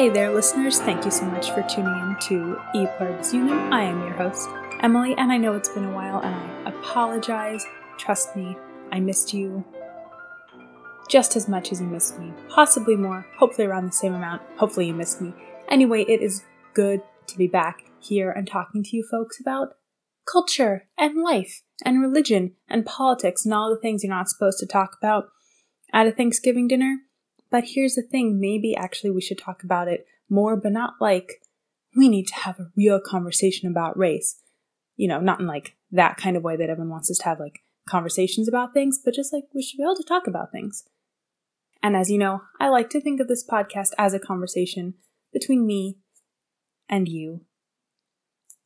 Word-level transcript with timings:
Hey 0.00 0.08
there, 0.08 0.32
listeners. 0.32 0.80
Thank 0.80 1.04
you 1.04 1.10
so 1.10 1.26
much 1.26 1.50
for 1.50 1.60
tuning 1.60 1.92
in 1.92 2.16
to 2.20 2.58
E 2.74 2.86
Unum. 3.34 3.70
I 3.70 3.82
am 3.82 4.00
your 4.00 4.14
host, 4.14 4.48
Emily, 4.80 5.14
and 5.18 5.30
I 5.30 5.36
know 5.36 5.52
it's 5.52 5.68
been 5.68 5.84
a 5.84 5.94
while, 5.94 6.20
and 6.20 6.34
I 6.34 6.70
apologize. 6.70 7.66
Trust 7.98 8.34
me, 8.34 8.56
I 8.90 8.98
missed 8.98 9.34
you 9.34 9.62
just 11.10 11.36
as 11.36 11.48
much 11.48 11.70
as 11.70 11.82
you 11.82 11.86
missed 11.86 12.18
me. 12.18 12.32
Possibly 12.48 12.96
more, 12.96 13.26
hopefully 13.36 13.66
around 13.66 13.84
the 13.84 13.92
same 13.92 14.14
amount. 14.14 14.40
Hopefully, 14.56 14.86
you 14.86 14.94
missed 14.94 15.20
me. 15.20 15.34
Anyway, 15.68 16.06
it 16.08 16.22
is 16.22 16.44
good 16.72 17.02
to 17.26 17.36
be 17.36 17.46
back 17.46 17.82
here 17.98 18.30
and 18.30 18.48
talking 18.48 18.82
to 18.82 18.96
you 18.96 19.06
folks 19.06 19.38
about 19.38 19.74
culture 20.24 20.88
and 20.96 21.22
life 21.22 21.60
and 21.84 22.00
religion 22.00 22.54
and 22.70 22.86
politics 22.86 23.44
and 23.44 23.52
all 23.52 23.68
the 23.68 23.78
things 23.78 24.02
you're 24.02 24.08
not 24.08 24.30
supposed 24.30 24.60
to 24.60 24.66
talk 24.66 24.96
about 24.98 25.24
at 25.92 26.06
a 26.06 26.10
Thanksgiving 26.10 26.68
dinner. 26.68 27.00
But 27.50 27.64
here's 27.68 27.94
the 27.94 28.02
thing 28.02 28.40
maybe 28.40 28.76
actually 28.76 29.10
we 29.10 29.20
should 29.20 29.38
talk 29.38 29.62
about 29.62 29.88
it 29.88 30.06
more, 30.28 30.56
but 30.56 30.72
not 30.72 30.94
like 31.00 31.42
we 31.96 32.08
need 32.08 32.28
to 32.28 32.36
have 32.36 32.58
a 32.60 32.70
real 32.76 33.00
conversation 33.04 33.68
about 33.68 33.98
race. 33.98 34.40
You 34.96 35.08
know, 35.08 35.20
not 35.20 35.40
in 35.40 35.46
like 35.46 35.76
that 35.90 36.16
kind 36.16 36.36
of 36.36 36.42
way 36.42 36.56
that 36.56 36.70
everyone 36.70 36.90
wants 36.90 37.10
us 37.10 37.18
to 37.18 37.24
have 37.24 37.40
like 37.40 37.60
conversations 37.88 38.48
about 38.48 38.72
things, 38.72 38.98
but 39.04 39.14
just 39.14 39.32
like 39.32 39.44
we 39.54 39.62
should 39.62 39.78
be 39.78 39.82
able 39.82 39.96
to 39.96 40.04
talk 40.04 40.26
about 40.26 40.52
things. 40.52 40.84
And 41.82 41.96
as 41.96 42.10
you 42.10 42.18
know, 42.18 42.42
I 42.60 42.68
like 42.68 42.90
to 42.90 43.00
think 43.00 43.20
of 43.20 43.28
this 43.28 43.46
podcast 43.46 43.90
as 43.98 44.14
a 44.14 44.20
conversation 44.20 44.94
between 45.32 45.66
me 45.66 45.98
and 46.88 47.08
you 47.08 47.46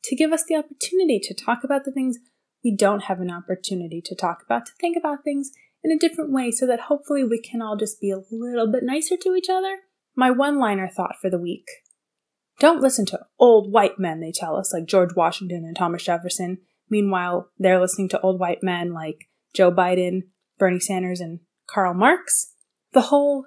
to 0.03 0.15
give 0.15 0.31
us 0.31 0.43
the 0.47 0.55
opportunity 0.55 1.19
to 1.19 1.33
talk 1.33 1.63
about 1.63 1.85
the 1.85 1.91
things 1.91 2.17
we 2.63 2.75
don't 2.75 3.03
have 3.03 3.19
an 3.19 3.31
opportunity 3.31 4.01
to 4.01 4.15
talk 4.15 4.43
about, 4.43 4.65
to 4.65 4.71
think 4.79 4.97
about 4.97 5.23
things 5.23 5.51
in 5.85 5.91
a 5.91 5.99
different 5.99 6.31
way 6.31 6.51
so 6.51 6.65
that 6.65 6.81
hopefully 6.81 7.23
we 7.23 7.39
can 7.39 7.61
all 7.61 7.77
just 7.77 8.01
be 8.01 8.11
a 8.11 8.21
little 8.31 8.71
bit 8.71 8.83
nicer 8.83 9.15
to 9.17 9.35
each 9.35 9.49
other. 9.49 9.77
My 10.15 10.31
one 10.31 10.59
liner 10.59 10.89
thought 10.89 11.15
for 11.21 11.29
the 11.29 11.39
week 11.39 11.67
don't 12.59 12.81
listen 12.81 13.05
to 13.07 13.19
old 13.37 13.71
white 13.71 13.99
men, 13.99 14.21
they 14.21 14.31
tell 14.33 14.55
us, 14.55 14.73
like 14.73 14.85
George 14.85 15.15
Washington 15.15 15.63
and 15.65 15.75
Thomas 15.75 16.03
Jefferson. 16.03 16.59
Meanwhile, 16.89 17.51
they're 17.57 17.81
listening 17.81 18.09
to 18.09 18.21
old 18.21 18.39
white 18.39 18.63
men 18.63 18.93
like 18.93 19.27
Joe 19.53 19.71
Biden, 19.71 20.21
Bernie 20.57 20.79
Sanders, 20.79 21.19
and 21.19 21.41
Karl 21.67 21.93
Marx. 21.93 22.53
The 22.93 23.01
whole 23.01 23.45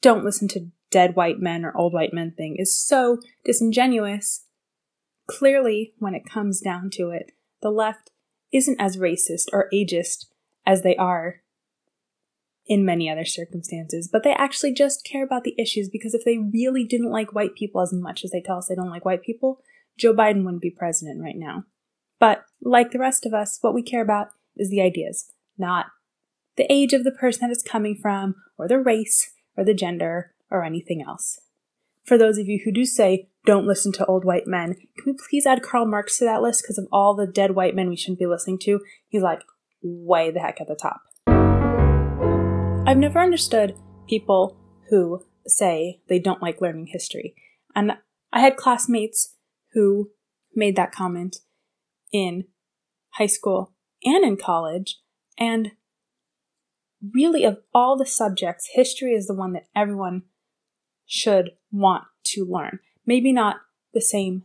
don't 0.00 0.24
listen 0.24 0.48
to 0.48 0.70
dead 0.90 1.14
white 1.14 1.40
men 1.40 1.64
or 1.64 1.76
old 1.76 1.92
white 1.92 2.14
men 2.14 2.32
thing 2.36 2.56
is 2.58 2.76
so 2.76 3.18
disingenuous. 3.44 4.46
Clearly, 5.26 5.92
when 5.98 6.14
it 6.14 6.24
comes 6.24 6.60
down 6.60 6.90
to 6.94 7.10
it, 7.10 7.32
the 7.60 7.70
left 7.70 8.10
isn't 8.52 8.80
as 8.80 8.96
racist 8.96 9.44
or 9.52 9.68
ageist 9.72 10.24
as 10.70 10.82
they 10.82 10.94
are 10.94 11.40
in 12.66 12.84
many 12.84 13.10
other 13.10 13.24
circumstances, 13.24 14.08
but 14.10 14.22
they 14.22 14.32
actually 14.32 14.72
just 14.72 15.04
care 15.04 15.24
about 15.24 15.42
the 15.42 15.56
issues 15.58 15.88
because 15.88 16.14
if 16.14 16.24
they 16.24 16.38
really 16.38 16.84
didn't 16.84 17.10
like 17.10 17.34
white 17.34 17.56
people 17.56 17.80
as 17.80 17.92
much 17.92 18.24
as 18.24 18.30
they 18.30 18.40
tell 18.40 18.58
us 18.58 18.68
they 18.68 18.76
don't 18.76 18.90
like 18.90 19.04
white 19.04 19.22
people, 19.22 19.60
Joe 19.98 20.14
Biden 20.14 20.44
wouldn't 20.44 20.62
be 20.62 20.70
president 20.70 21.20
right 21.20 21.36
now. 21.36 21.64
But 22.20 22.44
like 22.62 22.92
the 22.92 23.00
rest 23.00 23.26
of 23.26 23.34
us, 23.34 23.58
what 23.60 23.74
we 23.74 23.82
care 23.82 24.00
about 24.00 24.28
is 24.56 24.70
the 24.70 24.80
ideas, 24.80 25.32
not 25.58 25.86
the 26.56 26.72
age 26.72 26.92
of 26.92 27.02
the 27.02 27.10
person 27.10 27.40
that 27.40 27.52
it's 27.52 27.64
coming 27.64 27.96
from, 28.00 28.36
or 28.56 28.68
the 28.68 28.78
race, 28.78 29.32
or 29.56 29.64
the 29.64 29.74
gender, 29.74 30.34
or 30.50 30.62
anything 30.62 31.02
else. 31.02 31.40
For 32.04 32.16
those 32.16 32.38
of 32.38 32.46
you 32.46 32.60
who 32.64 32.70
do 32.70 32.84
say, 32.84 33.28
don't 33.44 33.66
listen 33.66 33.90
to 33.92 34.06
old 34.06 34.24
white 34.24 34.46
men, 34.46 34.74
can 34.74 35.04
we 35.06 35.14
please 35.14 35.46
add 35.46 35.62
Karl 35.62 35.86
Marx 35.86 36.18
to 36.18 36.24
that 36.26 36.42
list 36.42 36.62
because 36.62 36.78
of 36.78 36.86
all 36.92 37.14
the 37.14 37.26
dead 37.26 37.56
white 37.56 37.74
men 37.74 37.88
we 37.88 37.96
shouldn't 37.96 38.20
be 38.20 38.26
listening 38.26 38.58
to? 38.60 38.80
He's 39.08 39.22
like 39.22 39.40
way 39.82 40.30
the 40.30 40.40
heck 40.40 40.60
at 40.60 40.68
the 40.68 40.74
top. 40.74 41.02
I've 42.86 42.98
never 42.98 43.20
understood 43.20 43.76
people 44.08 44.56
who 44.88 45.24
say 45.46 46.00
they 46.08 46.18
don't 46.18 46.42
like 46.42 46.60
learning 46.60 46.88
history. 46.88 47.34
And 47.74 47.92
I 48.32 48.40
had 48.40 48.56
classmates 48.56 49.36
who 49.72 50.10
made 50.54 50.76
that 50.76 50.92
comment 50.92 51.38
in 52.12 52.44
high 53.10 53.26
school 53.26 53.72
and 54.04 54.24
in 54.24 54.36
college. 54.36 55.00
And 55.38 55.72
really, 57.14 57.44
of 57.44 57.58
all 57.74 57.96
the 57.96 58.06
subjects, 58.06 58.70
history 58.72 59.12
is 59.12 59.26
the 59.26 59.34
one 59.34 59.52
that 59.52 59.68
everyone 59.74 60.22
should 61.06 61.50
want 61.72 62.04
to 62.24 62.44
learn. 62.44 62.80
Maybe 63.06 63.32
not 63.32 63.56
the 63.94 64.00
same 64.00 64.44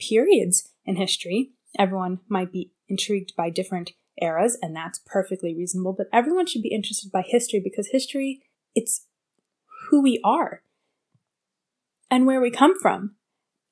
periods 0.00 0.70
in 0.84 0.96
history. 0.96 1.52
Everyone 1.78 2.20
might 2.28 2.52
be 2.52 2.72
intrigued 2.88 3.34
by 3.36 3.50
different 3.50 3.92
eras, 4.20 4.56
and 4.62 4.74
that's 4.74 5.00
perfectly 5.06 5.54
reasonable, 5.54 5.92
but 5.92 6.08
everyone 6.12 6.46
should 6.46 6.62
be 6.62 6.74
interested 6.74 7.10
by 7.10 7.22
history 7.26 7.60
because 7.62 7.88
history, 7.88 8.42
it's 8.74 9.06
who 9.90 10.02
we 10.02 10.20
are 10.24 10.62
and 12.10 12.26
where 12.26 12.40
we 12.40 12.50
come 12.50 12.78
from. 12.80 13.16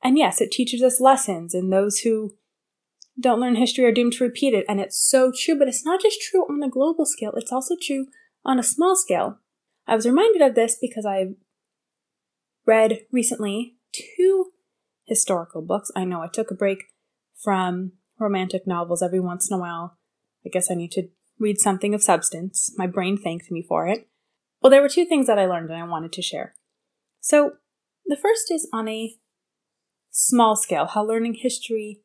And 0.03 0.19
yes, 0.19 0.41
it 0.41 0.51
teaches 0.51 0.83
us 0.83 1.01
lessons, 1.01 1.55
and 1.55 1.73
those 1.73 2.01
who 2.01 2.35
don't 3.21 3.41
learn 3.41 3.57
history 3.57 3.85
are 3.85 3.93
doomed 3.93 4.15
to 4.15 4.25
repeat 4.25 4.55
it. 4.55 4.65
And 4.69 4.81
it's 4.81 4.99
so 4.99 5.33
true, 5.37 5.59
but 5.59 5.69
it's 5.69 5.85
not 5.85 6.01
just 6.01 6.21
true 6.21 6.43
on 6.43 6.63
a 6.63 6.69
global 6.69 7.07
scale, 7.07 7.33
it's 7.37 7.53
also 7.53 7.77
true 7.81 8.07
on 8.45 8.59
a 8.59 8.65
small 8.65 8.97
scale. 8.97 9.39
I 9.87 9.95
was 9.95 10.07
reminded 10.07 10.43
of 10.43 10.55
this 10.55 10.77
because 10.81 11.07
I've 11.07 11.35
read 12.67 13.01
recently 13.11 13.77
two 13.93 14.53
historical 15.05 15.63
books. 15.63 15.91
I 15.95 16.05
know 16.05 16.23
I 16.23 16.29
took 16.29 16.51
a 16.51 16.55
break 16.55 16.85
from 17.37 17.93
romantic 18.19 18.67
novels 18.67 19.03
every 19.03 19.21
once 19.21 19.51
in 19.51 19.57
a 19.57 19.61
while. 19.61 19.99
I 20.45 20.49
guess 20.49 20.71
I 20.71 20.75
need 20.75 20.93
to 20.93 21.09
read 21.39 21.59
something 21.59 21.95
of 21.95 22.03
substance. 22.03 22.73
My 22.77 22.87
brain 22.87 23.17
thanked 23.17 23.51
me 23.51 23.63
for 23.63 23.87
it. 23.87 24.09
Well, 24.61 24.71
there 24.71 24.83
were 24.83 24.89
two 24.89 25.05
things 25.05 25.27
that 25.27 25.39
I 25.39 25.47
learned 25.47 25.71
and 25.71 25.83
I 25.83 25.87
wanted 25.87 26.13
to 26.13 26.23
share. 26.23 26.55
So, 27.21 27.55
the 28.07 28.17
first 28.17 28.51
is 28.51 28.69
on 28.73 28.89
a 28.89 29.15
small 30.11 30.57
scale 30.57 30.87
how 30.87 31.05
learning 31.05 31.35
history, 31.35 32.01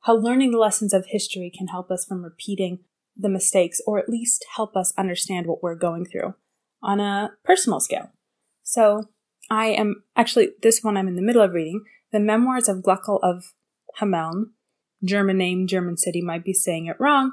how 0.00 0.16
learning 0.16 0.52
the 0.52 0.58
lessons 0.58 0.92
of 0.92 1.06
history 1.06 1.50
can 1.56 1.68
help 1.68 1.90
us 1.90 2.04
from 2.04 2.24
repeating 2.24 2.80
the 3.16 3.28
mistakes 3.28 3.80
or 3.86 3.98
at 3.98 4.08
least 4.08 4.44
help 4.56 4.76
us 4.76 4.92
understand 4.98 5.46
what 5.46 5.62
we're 5.62 5.74
going 5.74 6.04
through 6.04 6.34
on 6.82 7.00
a 7.00 7.32
personal 7.44 7.80
scale. 7.80 8.10
So, 8.62 9.08
I 9.50 9.66
am 9.66 10.04
actually, 10.16 10.50
this 10.62 10.82
one 10.82 10.96
I'm 10.96 11.08
in 11.08 11.16
the 11.16 11.22
middle 11.22 11.42
of 11.42 11.52
reading, 11.52 11.84
The 12.12 12.20
Memoirs 12.20 12.68
of 12.68 12.78
Gluckel 12.78 13.20
of 13.22 13.52
Hameln. 14.00 14.50
German 15.04 15.38
name, 15.38 15.66
German 15.66 15.96
city, 15.96 16.22
might 16.22 16.44
be 16.44 16.54
saying 16.54 16.86
it 16.86 16.96
wrong. 16.98 17.32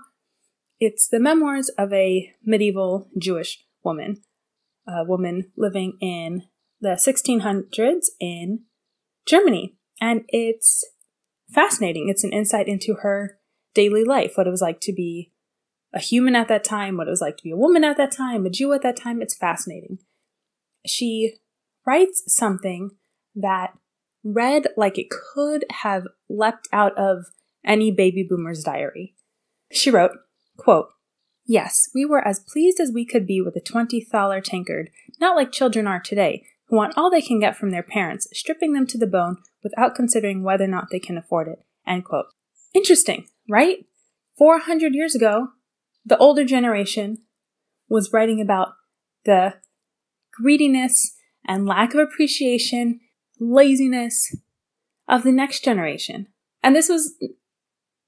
It's 0.79 1.07
the 1.07 1.19
memoirs 1.19 1.69
of 1.69 1.93
a 1.93 2.33
medieval 2.43 3.09
Jewish 3.17 3.63
woman, 3.83 4.21
a 4.87 5.03
woman 5.03 5.51
living 5.55 5.97
in 6.01 6.43
the 6.79 6.99
1600s 6.99 8.07
in 8.19 8.61
Germany. 9.25 9.75
And 9.99 10.23
it's 10.29 10.83
fascinating. 11.49 12.09
It's 12.09 12.23
an 12.23 12.33
insight 12.33 12.67
into 12.67 12.95
her 13.01 13.37
daily 13.73 14.03
life, 14.03 14.33
what 14.35 14.47
it 14.47 14.51
was 14.51 14.61
like 14.61 14.81
to 14.81 14.93
be 14.93 15.31
a 15.93 15.99
human 15.99 16.35
at 16.35 16.47
that 16.47 16.63
time, 16.63 16.97
what 16.97 17.07
it 17.07 17.11
was 17.11 17.21
like 17.21 17.37
to 17.37 17.43
be 17.43 17.51
a 17.51 17.57
woman 17.57 17.83
at 17.83 17.97
that 17.97 18.11
time, 18.11 18.45
a 18.45 18.49
Jew 18.49 18.73
at 18.73 18.81
that 18.81 18.97
time. 18.97 19.21
It's 19.21 19.35
fascinating. 19.35 19.99
She 20.85 21.35
writes 21.85 22.23
something 22.27 22.91
that 23.35 23.73
read 24.23 24.67
like 24.77 24.97
it 24.97 25.07
could 25.09 25.65
have 25.69 26.07
leapt 26.29 26.67
out 26.71 26.97
of 26.97 27.25
any 27.65 27.91
baby 27.91 28.25
boomer's 28.27 28.63
diary. 28.63 29.15
She 29.71 29.89
wrote, 29.89 30.11
quote, 30.57 30.89
Yes, 31.45 31.89
we 31.93 32.05
were 32.05 32.25
as 32.25 32.39
pleased 32.39 32.79
as 32.79 32.91
we 32.93 33.05
could 33.05 33.25
be 33.25 33.41
with 33.41 33.55
a 33.55 33.61
twenty 33.61 33.99
thaler 33.99 34.41
tankard, 34.41 34.89
not 35.19 35.35
like 35.35 35.51
children 35.51 35.87
are 35.87 35.99
today, 35.99 36.45
who 36.67 36.77
want 36.77 36.93
all 36.95 37.09
they 37.09 37.21
can 37.21 37.39
get 37.39 37.57
from 37.57 37.71
their 37.71 37.83
parents, 37.83 38.27
stripping 38.31 38.73
them 38.73 38.87
to 38.87 38.97
the 38.97 39.07
bone 39.07 39.37
without 39.63 39.95
considering 39.95 40.43
whether 40.43 40.63
or 40.63 40.67
not 40.67 40.87
they 40.91 40.99
can 40.99 41.17
afford 41.17 41.47
it. 41.47 41.65
End 41.85 42.05
quote. 42.05 42.27
Interesting, 42.73 43.27
right? 43.49 43.85
400 44.37 44.93
years 44.95 45.13
ago, 45.13 45.49
the 46.05 46.17
older 46.17 46.45
generation 46.45 47.19
was 47.89 48.13
writing 48.13 48.39
about 48.39 48.69
the 49.25 49.55
greediness 50.31 51.15
and 51.45 51.65
lack 51.65 51.93
of 51.93 51.99
appreciation, 51.99 53.01
laziness 53.39 54.35
of 55.07 55.23
the 55.23 55.31
next 55.31 55.63
generation. 55.63 56.27
And 56.63 56.75
this 56.75 56.87
was, 56.87 57.15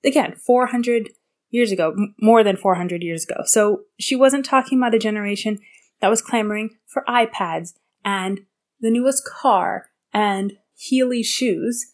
again, 0.03 0.35
400 0.35 1.09
years 1.49 1.71
ago, 1.71 1.95
more 2.19 2.43
than 2.43 2.57
400 2.57 3.03
years 3.03 3.23
ago. 3.23 3.43
So 3.45 3.83
she 3.99 4.15
wasn't 4.15 4.45
talking 4.45 4.77
about 4.79 4.95
a 4.95 4.99
generation 4.99 5.59
that 6.01 6.09
was 6.09 6.21
clamoring 6.21 6.71
for 6.87 7.03
iPads 7.07 7.73
and 8.03 8.41
the 8.79 8.91
newest 8.91 9.23
car 9.25 9.89
and 10.13 10.53
Heely 10.77 11.23
shoes. 11.23 11.91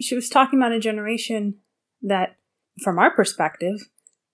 She 0.00 0.14
was 0.14 0.28
talking 0.28 0.58
about 0.58 0.72
a 0.72 0.80
generation 0.80 1.58
that, 2.00 2.36
from 2.82 2.98
our 2.98 3.14
perspective, 3.14 3.88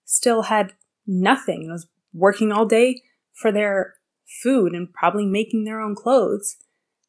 still 0.04 0.42
had 0.42 0.72
nothing 1.06 1.62
and 1.62 1.72
was 1.72 1.88
working 2.14 2.52
all 2.52 2.64
day 2.64 3.02
for 3.34 3.52
their 3.52 3.94
food 4.42 4.72
and 4.72 4.92
probably 4.92 5.26
making 5.26 5.64
their 5.64 5.80
own 5.80 5.94
clothes. 5.94 6.56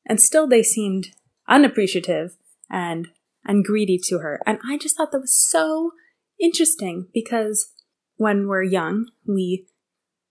And 0.05 0.19
still 0.19 0.47
they 0.47 0.63
seemed 0.63 1.09
unappreciative 1.47 2.35
and 2.69 3.09
and 3.45 3.63
greedy 3.63 3.99
to 4.05 4.19
her. 4.19 4.41
And 4.45 4.59
I 4.67 4.77
just 4.77 4.97
thought 4.97 5.11
that 5.11 5.21
was 5.21 5.35
so 5.35 5.91
interesting 6.39 7.07
because 7.13 7.73
when 8.17 8.47
we're 8.47 8.63
young, 8.63 9.07
we 9.25 9.67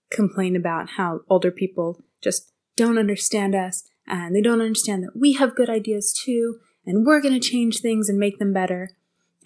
complain 0.09 0.55
about 0.55 0.91
how 0.91 1.21
older 1.29 1.51
people 1.51 2.03
just 2.21 2.51
don't 2.75 2.97
understand 2.97 3.55
us 3.55 3.83
and 4.07 4.35
they 4.35 4.41
don't 4.41 4.61
understand 4.61 5.03
that 5.03 5.15
we 5.15 5.33
have 5.33 5.55
good 5.55 5.69
ideas 5.69 6.11
too, 6.13 6.59
and 6.85 7.05
we're 7.05 7.21
going 7.21 7.39
to 7.39 7.39
change 7.39 7.79
things 7.79 8.09
and 8.09 8.17
make 8.17 8.39
them 8.39 8.51
better. 8.51 8.89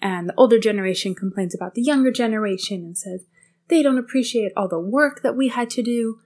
And 0.00 0.28
the 0.28 0.34
older 0.36 0.58
generation 0.58 1.14
complains 1.14 1.54
about 1.54 1.74
the 1.74 1.82
younger 1.82 2.10
generation 2.10 2.80
and 2.82 2.96
says 2.96 3.26
they 3.68 3.82
don't 3.82 3.98
appreciate 3.98 4.52
all 4.56 4.68
the 4.68 4.78
work 4.78 5.22
that 5.22 5.36
we 5.36 5.48
had 5.48 5.68
to 5.70 5.82
do, 5.82 6.20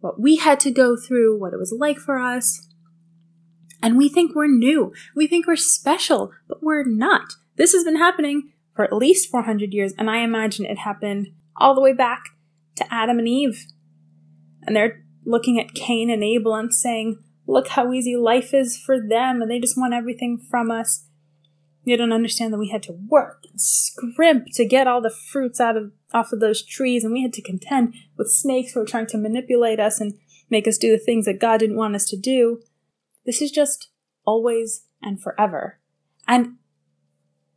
what 0.00 0.20
we 0.20 0.36
had 0.36 0.58
to 0.60 0.70
go 0.70 0.96
through, 0.96 1.38
what 1.38 1.52
it 1.52 1.58
was 1.58 1.74
like 1.76 1.98
for 1.98 2.18
us. 2.18 2.65
And 3.86 3.96
we 3.96 4.08
think 4.08 4.34
we're 4.34 4.48
new. 4.48 4.92
We 5.14 5.28
think 5.28 5.46
we're 5.46 5.54
special, 5.54 6.32
but 6.48 6.60
we're 6.60 6.82
not. 6.82 7.34
This 7.54 7.72
has 7.72 7.84
been 7.84 7.98
happening 7.98 8.50
for 8.74 8.84
at 8.84 8.92
least 8.92 9.30
400 9.30 9.72
years, 9.72 9.92
and 9.96 10.10
I 10.10 10.24
imagine 10.24 10.66
it 10.66 10.78
happened 10.78 11.28
all 11.56 11.72
the 11.72 11.80
way 11.80 11.92
back 11.92 12.30
to 12.78 12.92
Adam 12.92 13.20
and 13.20 13.28
Eve. 13.28 13.64
And 14.62 14.74
they're 14.74 15.04
looking 15.24 15.60
at 15.60 15.74
Cain 15.74 16.10
and 16.10 16.24
Abel 16.24 16.56
and 16.56 16.74
saying, 16.74 17.22
Look 17.46 17.68
how 17.68 17.92
easy 17.92 18.16
life 18.16 18.52
is 18.52 18.76
for 18.76 18.96
them, 18.98 19.40
and 19.40 19.48
they 19.48 19.60
just 19.60 19.78
want 19.78 19.94
everything 19.94 20.36
from 20.50 20.68
us. 20.72 21.06
They 21.86 21.94
don't 21.94 22.12
understand 22.12 22.52
that 22.52 22.58
we 22.58 22.70
had 22.70 22.82
to 22.82 22.98
work 23.06 23.44
and 23.48 23.60
scrimp 23.60 24.46
to 24.54 24.64
get 24.64 24.88
all 24.88 25.00
the 25.00 25.14
fruits 25.30 25.60
out 25.60 25.76
of 25.76 25.92
off 26.12 26.32
of 26.32 26.40
those 26.40 26.60
trees, 26.60 27.04
and 27.04 27.12
we 27.12 27.22
had 27.22 27.32
to 27.34 27.40
contend 27.40 27.94
with 28.18 28.32
snakes 28.32 28.72
who 28.72 28.80
were 28.80 28.86
trying 28.86 29.06
to 29.06 29.16
manipulate 29.16 29.78
us 29.78 30.00
and 30.00 30.14
make 30.50 30.66
us 30.66 30.76
do 30.76 30.90
the 30.90 30.98
things 30.98 31.26
that 31.26 31.38
God 31.38 31.60
didn't 31.60 31.76
want 31.76 31.94
us 31.94 32.06
to 32.06 32.16
do. 32.16 32.62
This 33.26 33.42
is 33.42 33.50
just 33.50 33.88
always 34.24 34.84
and 35.02 35.20
forever. 35.20 35.80
And 36.26 36.54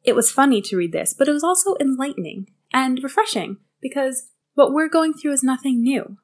it 0.04 0.16
was 0.16 0.32
funny 0.32 0.62
to 0.64 0.78
read 0.78 0.92
this, 0.92 1.14
but 1.14 1.28
it 1.28 1.34
was 1.34 1.44
also 1.44 1.76
enlightening 1.80 2.48
and 2.74 3.02
refreshing 3.04 3.58
because 3.82 4.30
what 4.56 4.74
we're 4.74 4.90
going 4.90 5.14
through 5.14 5.34
is 5.34 5.44
nothing 5.44 5.82
new. 5.82 6.18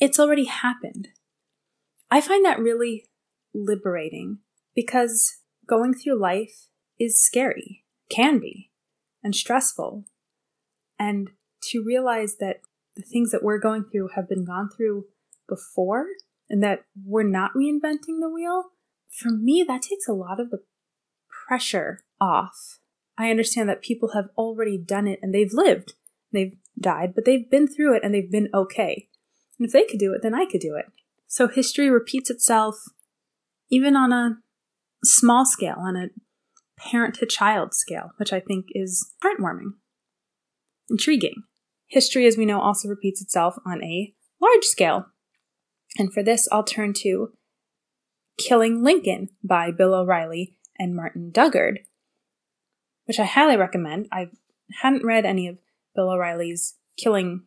It's 0.00 0.18
already 0.18 0.44
happened. 0.44 1.08
I 2.10 2.20
find 2.20 2.44
that 2.44 2.58
really 2.58 3.06
liberating 3.54 4.38
because 4.74 5.38
going 5.66 5.94
through 5.94 6.20
life 6.20 6.68
is 6.98 7.22
scary, 7.22 7.84
can 8.08 8.38
be, 8.38 8.70
and 9.22 9.34
stressful. 9.34 10.04
And 10.98 11.30
to 11.70 11.84
realize 11.84 12.36
that 12.36 12.60
the 12.96 13.02
things 13.02 13.30
that 13.30 13.42
we're 13.42 13.58
going 13.58 13.84
through 13.84 14.10
have 14.14 14.28
been 14.28 14.44
gone 14.44 14.70
through 14.74 15.06
before 15.48 16.06
and 16.50 16.62
that 16.62 16.84
we're 17.04 17.22
not 17.22 17.52
reinventing 17.54 18.20
the 18.20 18.30
wheel, 18.32 18.70
for 19.10 19.30
me, 19.30 19.64
that 19.66 19.82
takes 19.82 20.08
a 20.08 20.12
lot 20.12 20.40
of 20.40 20.50
the 20.50 20.62
pressure 21.46 22.00
off. 22.20 22.78
I 23.16 23.30
understand 23.30 23.68
that 23.68 23.82
people 23.82 24.12
have 24.14 24.28
already 24.36 24.78
done 24.78 25.06
it 25.06 25.18
and 25.22 25.34
they've 25.34 25.52
lived. 25.52 25.94
They've 26.32 26.56
died, 26.78 27.14
but 27.14 27.24
they've 27.24 27.50
been 27.50 27.66
through 27.66 27.96
it 27.96 28.04
and 28.04 28.14
they've 28.14 28.30
been 28.30 28.48
okay. 28.54 29.08
And 29.58 29.66
if 29.66 29.72
they 29.72 29.84
could 29.84 29.98
do 29.98 30.12
it, 30.12 30.20
then 30.22 30.34
I 30.34 30.46
could 30.46 30.60
do 30.60 30.76
it. 30.76 30.86
So 31.26 31.48
history 31.48 31.90
repeats 31.90 32.30
itself 32.30 32.76
even 33.70 33.96
on 33.96 34.12
a 34.12 34.38
small 35.04 35.44
scale, 35.44 35.76
on 35.78 35.96
a 35.96 36.08
parent 36.78 37.16
to 37.16 37.26
child 37.26 37.74
scale, 37.74 38.10
which 38.16 38.32
I 38.32 38.40
think 38.40 38.66
is 38.72 39.14
heartwarming, 39.22 39.72
intriguing. 40.88 41.42
History, 41.86 42.26
as 42.26 42.36
we 42.36 42.46
know, 42.46 42.60
also 42.60 42.88
repeats 42.88 43.20
itself 43.20 43.56
on 43.66 43.82
a 43.82 44.14
large 44.40 44.64
scale. 44.64 45.06
And 45.98 46.14
for 46.14 46.22
this, 46.22 46.48
I'll 46.52 46.64
turn 46.64 46.94
to 46.98 47.32
Killing 48.38 48.84
Lincoln 48.84 49.30
by 49.42 49.72
Bill 49.72 49.94
O'Reilly 49.94 50.56
and 50.78 50.94
Martin 50.94 51.32
Dugard, 51.32 51.78
which 53.06 53.18
I 53.18 53.24
highly 53.24 53.56
recommend. 53.56 54.06
I 54.12 54.30
hadn't 54.80 55.04
read 55.04 55.26
any 55.26 55.48
of 55.48 55.58
Bill 55.96 56.10
O'Reilly's 56.10 56.76
Killing 56.96 57.46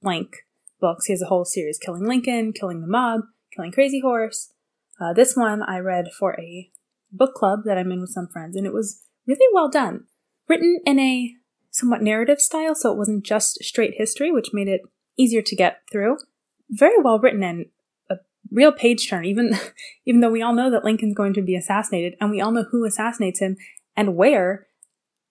Blank 0.00 0.36
books. 0.80 1.06
He 1.06 1.12
has 1.12 1.22
a 1.22 1.26
whole 1.26 1.44
series 1.44 1.78
Killing 1.78 2.06
Lincoln, 2.06 2.52
Killing 2.52 2.82
the 2.82 2.86
Mob, 2.86 3.22
Killing 3.54 3.72
Crazy 3.72 4.00
Horse. 4.00 4.52
Uh, 5.00 5.12
this 5.12 5.36
one 5.36 5.62
I 5.62 5.78
read 5.78 6.06
for 6.16 6.38
a 6.40 6.70
book 7.10 7.34
club 7.34 7.60
that 7.64 7.76
I'm 7.76 7.90
in 7.90 8.00
with 8.00 8.10
some 8.10 8.28
friends, 8.28 8.54
and 8.54 8.66
it 8.66 8.72
was 8.72 9.02
really 9.26 9.52
well 9.52 9.68
done. 9.68 10.04
Written 10.48 10.80
in 10.86 11.00
a 11.00 11.34
somewhat 11.72 12.00
narrative 12.00 12.40
style, 12.40 12.76
so 12.76 12.92
it 12.92 12.98
wasn't 12.98 13.24
just 13.24 13.62
straight 13.64 13.94
history, 13.96 14.30
which 14.30 14.52
made 14.52 14.68
it 14.68 14.82
easier 15.18 15.42
to 15.42 15.56
get 15.56 15.80
through. 15.90 16.18
Very 16.68 17.00
well 17.00 17.18
written 17.18 17.42
and 17.42 17.66
a 18.10 18.16
real 18.50 18.72
page 18.72 19.08
turn, 19.08 19.24
even, 19.24 19.58
even 20.06 20.20
though 20.20 20.30
we 20.30 20.42
all 20.42 20.54
know 20.54 20.70
that 20.70 20.84
Lincoln's 20.84 21.16
going 21.16 21.34
to 21.34 21.42
be 21.42 21.56
assassinated, 21.56 22.14
and 22.20 22.30
we 22.30 22.40
all 22.40 22.52
know 22.52 22.66
who 22.70 22.84
assassinates 22.84 23.40
him 23.40 23.56
and 23.96 24.16
where, 24.16 24.66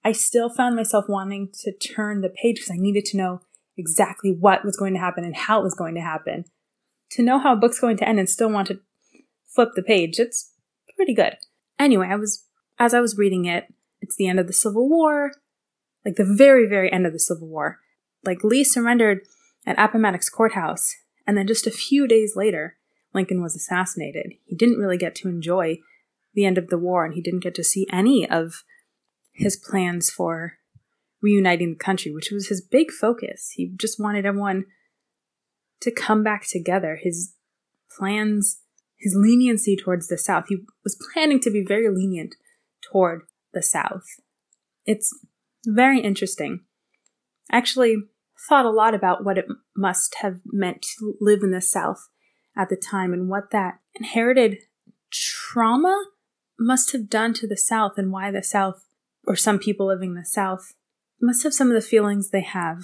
I 0.03 0.11
still 0.11 0.49
found 0.49 0.75
myself 0.75 1.05
wanting 1.09 1.49
to 1.63 1.71
turn 1.71 2.21
the 2.21 2.29
page 2.29 2.57
because 2.57 2.71
I 2.71 2.77
needed 2.77 3.05
to 3.05 3.17
know 3.17 3.41
exactly 3.75 4.31
what 4.31 4.63
was 4.63 4.77
going 4.77 4.93
to 4.93 4.99
happen 4.99 5.23
and 5.23 5.35
how 5.35 5.59
it 5.59 5.63
was 5.63 5.73
going 5.73 5.95
to 5.95 6.01
happen. 6.01 6.45
To 7.11 7.23
know 7.23 7.39
how 7.39 7.53
a 7.53 7.57
book's 7.57 7.79
going 7.79 7.97
to 7.97 8.07
end 8.07 8.19
and 8.19 8.29
still 8.29 8.49
want 8.49 8.67
to 8.67 8.79
flip 9.47 9.69
the 9.75 9.81
page, 9.81 10.19
it's 10.19 10.51
pretty 10.95 11.13
good. 11.13 11.37
Anyway, 11.79 12.07
I 12.07 12.15
was, 12.15 12.45
as 12.79 12.93
I 12.93 12.99
was 12.99 13.17
reading 13.17 13.45
it, 13.45 13.73
it's 14.01 14.15
the 14.15 14.27
end 14.27 14.39
of 14.39 14.47
the 14.47 14.53
Civil 14.53 14.87
War, 14.87 15.31
like 16.05 16.15
the 16.15 16.25
very, 16.25 16.67
very 16.67 16.91
end 16.91 17.05
of 17.05 17.13
the 17.13 17.19
Civil 17.19 17.47
War. 17.47 17.79
Like 18.23 18.43
Lee 18.43 18.63
surrendered 18.63 19.21
at 19.65 19.79
Appomattox 19.79 20.29
Courthouse, 20.29 20.95
and 21.25 21.37
then 21.37 21.47
just 21.47 21.67
a 21.67 21.71
few 21.71 22.07
days 22.07 22.33
later, 22.35 22.77
Lincoln 23.13 23.41
was 23.41 23.55
assassinated. 23.55 24.33
He 24.45 24.55
didn't 24.55 24.77
really 24.77 24.97
get 24.97 25.15
to 25.15 25.29
enjoy 25.29 25.79
the 26.33 26.45
end 26.45 26.57
of 26.57 26.67
the 26.67 26.77
war, 26.77 27.05
and 27.05 27.13
he 27.13 27.21
didn't 27.21 27.43
get 27.43 27.55
to 27.55 27.63
see 27.63 27.87
any 27.91 28.29
of 28.29 28.63
his 29.31 29.55
plans 29.55 30.09
for 30.09 30.53
reuniting 31.21 31.71
the 31.71 31.83
country, 31.83 32.13
which 32.13 32.31
was 32.31 32.49
his 32.49 32.61
big 32.61 32.91
focus. 32.91 33.51
He 33.55 33.71
just 33.75 33.99
wanted 33.99 34.25
everyone 34.25 34.65
to 35.81 35.91
come 35.91 36.23
back 36.23 36.45
together. 36.47 36.99
His 37.01 37.33
plans, 37.97 38.59
his 38.97 39.15
leniency 39.15 39.75
towards 39.75 40.07
the 40.07 40.17
South, 40.17 40.45
he 40.49 40.57
was 40.83 40.97
planning 41.13 41.39
to 41.41 41.49
be 41.49 41.63
very 41.65 41.89
lenient 41.89 42.35
toward 42.81 43.23
the 43.53 43.63
South. 43.63 44.05
It's 44.85 45.17
very 45.65 45.99
interesting. 45.99 46.61
Actually, 47.51 47.97
thought 48.47 48.65
a 48.65 48.69
lot 48.71 48.93
about 48.93 49.23
what 49.23 49.37
it 49.37 49.45
must 49.75 50.15
have 50.21 50.39
meant 50.45 50.81
to 50.81 51.15
live 51.19 51.41
in 51.43 51.51
the 51.51 51.61
South 51.61 52.09
at 52.57 52.69
the 52.69 52.75
time 52.75 53.13
and 53.13 53.29
what 53.29 53.51
that 53.51 53.79
inherited 53.95 54.57
trauma 55.11 56.05
must 56.59 56.91
have 56.91 57.09
done 57.09 57.33
to 57.33 57.47
the 57.47 57.57
South 57.57 57.93
and 57.97 58.11
why 58.11 58.31
the 58.31 58.43
South, 58.43 58.85
or 59.25 59.35
some 59.35 59.59
people 59.59 59.87
living 59.87 60.11
in 60.11 60.15
the 60.15 60.25
South, 60.25 60.73
must 61.21 61.43
have 61.43 61.53
some 61.53 61.67
of 61.67 61.73
the 61.73 61.87
feelings 61.87 62.29
they 62.29 62.41
have 62.41 62.83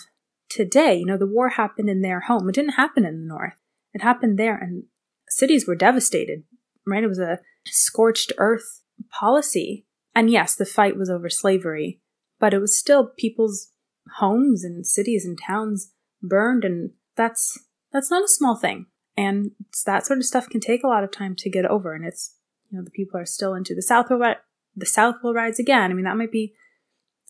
today. 0.49 0.95
You 0.95 1.05
know, 1.05 1.17
the 1.17 1.27
war 1.27 1.49
happened 1.49 1.89
in 1.89 2.01
their 2.01 2.21
home. 2.21 2.49
It 2.49 2.55
didn't 2.55 2.71
happen 2.71 3.05
in 3.05 3.21
the 3.21 3.27
North. 3.27 3.55
It 3.93 4.01
happened 4.01 4.37
there, 4.37 4.57
and 4.57 4.83
cities 5.29 5.67
were 5.67 5.75
devastated, 5.75 6.43
right? 6.85 7.03
It 7.03 7.07
was 7.07 7.19
a 7.19 7.39
scorched 7.65 8.31
earth 8.37 8.81
policy. 9.09 9.85
And 10.15 10.29
yes, 10.29 10.55
the 10.55 10.65
fight 10.65 10.97
was 10.97 11.09
over 11.09 11.29
slavery, 11.29 12.01
but 12.39 12.53
it 12.53 12.59
was 12.59 12.77
still 12.77 13.11
people's 13.17 13.69
homes 14.17 14.63
and 14.63 14.85
cities 14.85 15.25
and 15.25 15.39
towns 15.39 15.93
burned, 16.21 16.63
and 16.63 16.91
that's 17.15 17.59
that's 17.91 18.11
not 18.11 18.23
a 18.23 18.27
small 18.27 18.55
thing. 18.55 18.87
And 19.17 19.51
that 19.85 20.05
sort 20.05 20.19
of 20.19 20.25
stuff 20.25 20.49
can 20.49 20.61
take 20.61 20.83
a 20.83 20.87
lot 20.87 21.03
of 21.03 21.11
time 21.11 21.35
to 21.37 21.49
get 21.49 21.65
over, 21.65 21.93
and 21.93 22.05
it's 22.05 22.35
you 22.69 22.77
know 22.77 22.83
the 22.83 22.91
people 22.91 23.19
are 23.19 23.25
still 23.25 23.53
into 23.53 23.75
the 23.75 23.81
South 23.81 24.09
will 24.09 24.19
ri- 24.19 24.35
the 24.75 24.85
South 24.85 25.15
will 25.23 25.33
rise 25.33 25.59
again. 25.59 25.91
I 25.91 25.93
mean 25.93 26.05
that 26.05 26.17
might 26.17 26.31
be 26.31 26.53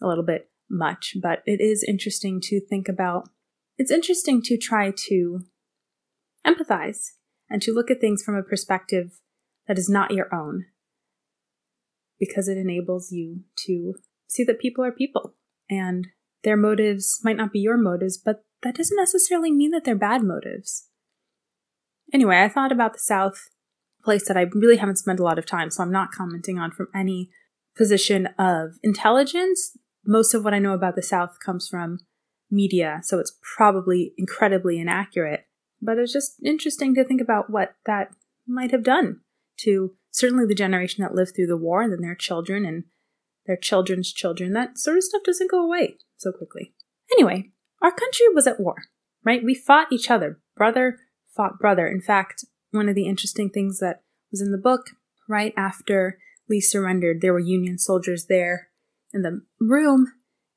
a 0.01 0.07
little 0.07 0.23
bit 0.23 0.49
much, 0.69 1.17
but 1.21 1.43
it 1.45 1.61
is 1.61 1.83
interesting 1.83 2.39
to 2.43 2.59
think 2.59 2.87
about. 2.87 3.29
It's 3.77 3.91
interesting 3.91 4.41
to 4.43 4.57
try 4.57 4.91
to 5.07 5.41
empathize 6.45 7.11
and 7.49 7.61
to 7.61 7.73
look 7.73 7.91
at 7.91 7.99
things 7.99 8.23
from 8.23 8.35
a 8.35 8.43
perspective 8.43 9.19
that 9.67 9.77
is 9.77 9.89
not 9.89 10.11
your 10.11 10.33
own 10.33 10.65
because 12.19 12.47
it 12.47 12.57
enables 12.57 13.11
you 13.11 13.41
to 13.65 13.95
see 14.27 14.43
that 14.43 14.59
people 14.59 14.83
are 14.83 14.91
people 14.91 15.33
and 15.69 16.07
their 16.43 16.57
motives 16.57 17.19
might 17.23 17.37
not 17.37 17.51
be 17.51 17.59
your 17.59 17.77
motives, 17.77 18.17
but 18.17 18.43
that 18.63 18.75
doesn't 18.75 18.97
necessarily 18.97 19.51
mean 19.51 19.71
that 19.71 19.83
they're 19.83 19.95
bad 19.95 20.23
motives. 20.23 20.87
Anyway, 22.13 22.41
I 22.41 22.49
thought 22.49 22.71
about 22.71 22.93
the 22.93 22.99
South, 22.99 23.49
place 24.03 24.27
that 24.27 24.37
I 24.37 24.47
really 24.53 24.77
haven't 24.77 24.97
spent 24.97 25.19
a 25.19 25.23
lot 25.23 25.39
of 25.39 25.45
time, 25.45 25.69
so 25.69 25.83
I'm 25.83 25.91
not 25.91 26.11
commenting 26.11 26.59
on 26.59 26.71
from 26.71 26.87
any 26.93 27.29
position 27.75 28.27
of 28.37 28.73
intelligence 28.83 29.77
most 30.05 30.33
of 30.33 30.43
what 30.43 30.53
I 30.53 30.59
know 30.59 30.73
about 30.73 30.95
the 30.95 31.01
South 31.01 31.37
comes 31.43 31.67
from 31.67 31.99
media, 32.49 33.01
so 33.03 33.19
it's 33.19 33.37
probably 33.55 34.13
incredibly 34.17 34.79
inaccurate. 34.79 35.45
But 35.81 35.97
it's 35.97 36.13
just 36.13 36.35
interesting 36.43 36.93
to 36.95 37.03
think 37.03 37.21
about 37.21 37.49
what 37.49 37.75
that 37.85 38.11
might 38.47 38.71
have 38.71 38.83
done 38.83 39.21
to 39.59 39.95
certainly 40.11 40.45
the 40.45 40.55
generation 40.55 41.01
that 41.03 41.15
lived 41.15 41.35
through 41.35 41.47
the 41.47 41.57
war 41.57 41.81
and 41.81 41.91
then 41.91 42.01
their 42.01 42.15
children 42.15 42.65
and 42.65 42.83
their 43.51 43.57
children's 43.57 44.13
children. 44.13 44.53
That 44.53 44.77
sort 44.77 44.95
of 44.95 45.03
stuff 45.03 45.23
doesn't 45.25 45.51
go 45.51 45.61
away 45.61 45.97
so 46.15 46.31
quickly. 46.31 46.73
Anyway, 47.11 47.51
our 47.81 47.91
country 47.91 48.27
was 48.33 48.47
at 48.47 48.61
war, 48.61 48.75
right? 49.25 49.43
We 49.43 49.53
fought 49.53 49.91
each 49.91 50.09
other. 50.09 50.39
Brother 50.55 50.99
fought 51.35 51.59
brother. 51.59 51.85
In 51.85 51.99
fact, 51.99 52.45
one 52.71 52.87
of 52.87 52.95
the 52.95 53.07
interesting 53.07 53.49
things 53.49 53.79
that 53.79 54.03
was 54.31 54.41
in 54.41 54.53
the 54.53 54.57
book, 54.57 54.91
right 55.27 55.53
after 55.57 56.17
Lee 56.49 56.61
surrendered, 56.61 57.19
there 57.19 57.33
were 57.33 57.39
Union 57.39 57.77
soldiers 57.77 58.27
there 58.29 58.69
in 59.13 59.21
the 59.21 59.41
room 59.59 60.07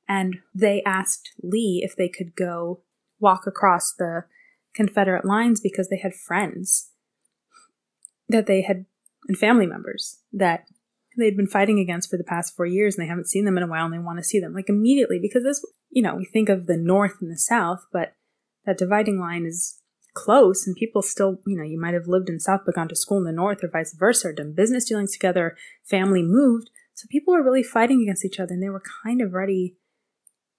and 0.09 0.37
they 0.55 0.81
asked 0.87 1.33
Lee 1.43 1.83
if 1.85 1.97
they 1.97 2.09
could 2.09 2.37
go 2.37 2.83
walk 3.19 3.45
across 3.45 3.93
the 3.93 4.25
Confederate 4.73 5.25
lines 5.25 5.61
because 5.61 5.89
they 5.89 5.99
had 5.99 6.15
friends 6.15 6.93
that 8.29 8.47
they 8.47 8.63
had, 8.63 8.87
and 9.27 9.37
family 9.37 9.67
members 9.67 10.21
that 10.33 10.67
they'd 11.17 11.37
been 11.37 11.47
fighting 11.47 11.79
against 11.79 12.11
for 12.11 12.17
the 12.17 12.25
past 12.25 12.57
four 12.57 12.67
years 12.67 12.97
and 12.97 13.05
they 13.05 13.09
haven't 13.09 13.29
seen 13.29 13.45
them 13.45 13.57
in 13.57 13.63
a 13.63 13.67
while 13.67 13.85
and 13.85 13.95
they 13.95 13.99
want 13.99 14.19
to 14.19 14.25
see 14.25 14.41
them 14.41 14.55
like 14.55 14.69
immediately 14.69 15.19
because 15.21 15.45
this, 15.45 15.65
you 15.91 16.03
know, 16.03 16.15
we 16.15 16.25
think 16.25 16.49
of 16.49 16.67
the 16.67 16.77
North 16.77 17.17
and 17.21 17.31
the 17.31 17.39
South, 17.39 17.87
but 17.93 18.15
that 18.67 18.79
dividing 18.79 19.19
line 19.19 19.47
is 19.47 19.81
close 20.15 20.67
and 20.67 20.77
people 20.77 21.03
still, 21.03 21.39
you 21.47 21.57
know, 21.57 21.65
you 21.65 21.81
might 21.81 21.95
have 21.95 22.09
lived 22.09 22.29
in 22.29 22.41
South 22.41 22.61
but 22.65 22.75
gone 22.75 22.89
to 22.89 22.97
school 22.97 23.19
in 23.19 23.25
the 23.25 23.33
North 23.33 23.63
or 23.63 23.69
vice 23.69 23.95
versa, 23.95 24.29
or 24.29 24.33
done 24.33 24.53
business 24.53 24.87
dealings 24.87 25.13
together, 25.13 25.57
family 25.85 26.23
moved. 26.23 26.71
So 26.95 27.07
people 27.11 27.35
were 27.35 27.43
really 27.43 27.63
fighting 27.63 28.03
against 28.03 28.25
each 28.25 28.41
other 28.41 28.55
and 28.55 28.63
they 28.63 28.71
were 28.71 28.83
kind 29.05 29.21
of 29.21 29.33
ready 29.33 29.77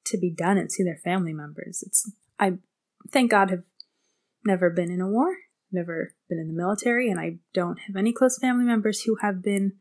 to 0.05 0.17
be 0.17 0.29
done 0.29 0.57
and 0.57 0.71
see 0.71 0.83
their 0.83 0.99
family 1.03 1.33
members. 1.33 1.83
It's, 1.85 2.11
I 2.39 2.59
thank 3.11 3.31
God 3.31 3.49
have 3.49 3.63
never 4.45 4.69
been 4.69 4.91
in 4.91 5.01
a 5.01 5.07
war, 5.07 5.35
never 5.71 6.13
been 6.29 6.37
in 6.37 6.47
the 6.47 6.53
military, 6.53 7.09
and 7.09 7.19
I 7.19 7.37
don't 7.53 7.79
have 7.87 7.95
any 7.95 8.13
close 8.13 8.37
family 8.37 8.65
members 8.65 9.01
who 9.01 9.17
have 9.21 9.41
been 9.41 9.73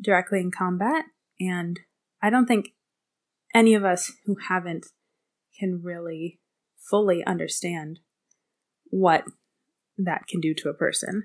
directly 0.00 0.40
in 0.40 0.50
combat. 0.50 1.04
And 1.38 1.80
I 2.22 2.30
don't 2.30 2.46
think 2.46 2.70
any 3.54 3.74
of 3.74 3.84
us 3.84 4.12
who 4.26 4.36
haven't 4.48 4.86
can 5.58 5.80
really 5.82 6.40
fully 6.90 7.24
understand 7.24 8.00
what 8.90 9.24
that 9.98 10.26
can 10.28 10.40
do 10.40 10.54
to 10.54 10.68
a 10.68 10.74
person. 10.74 11.24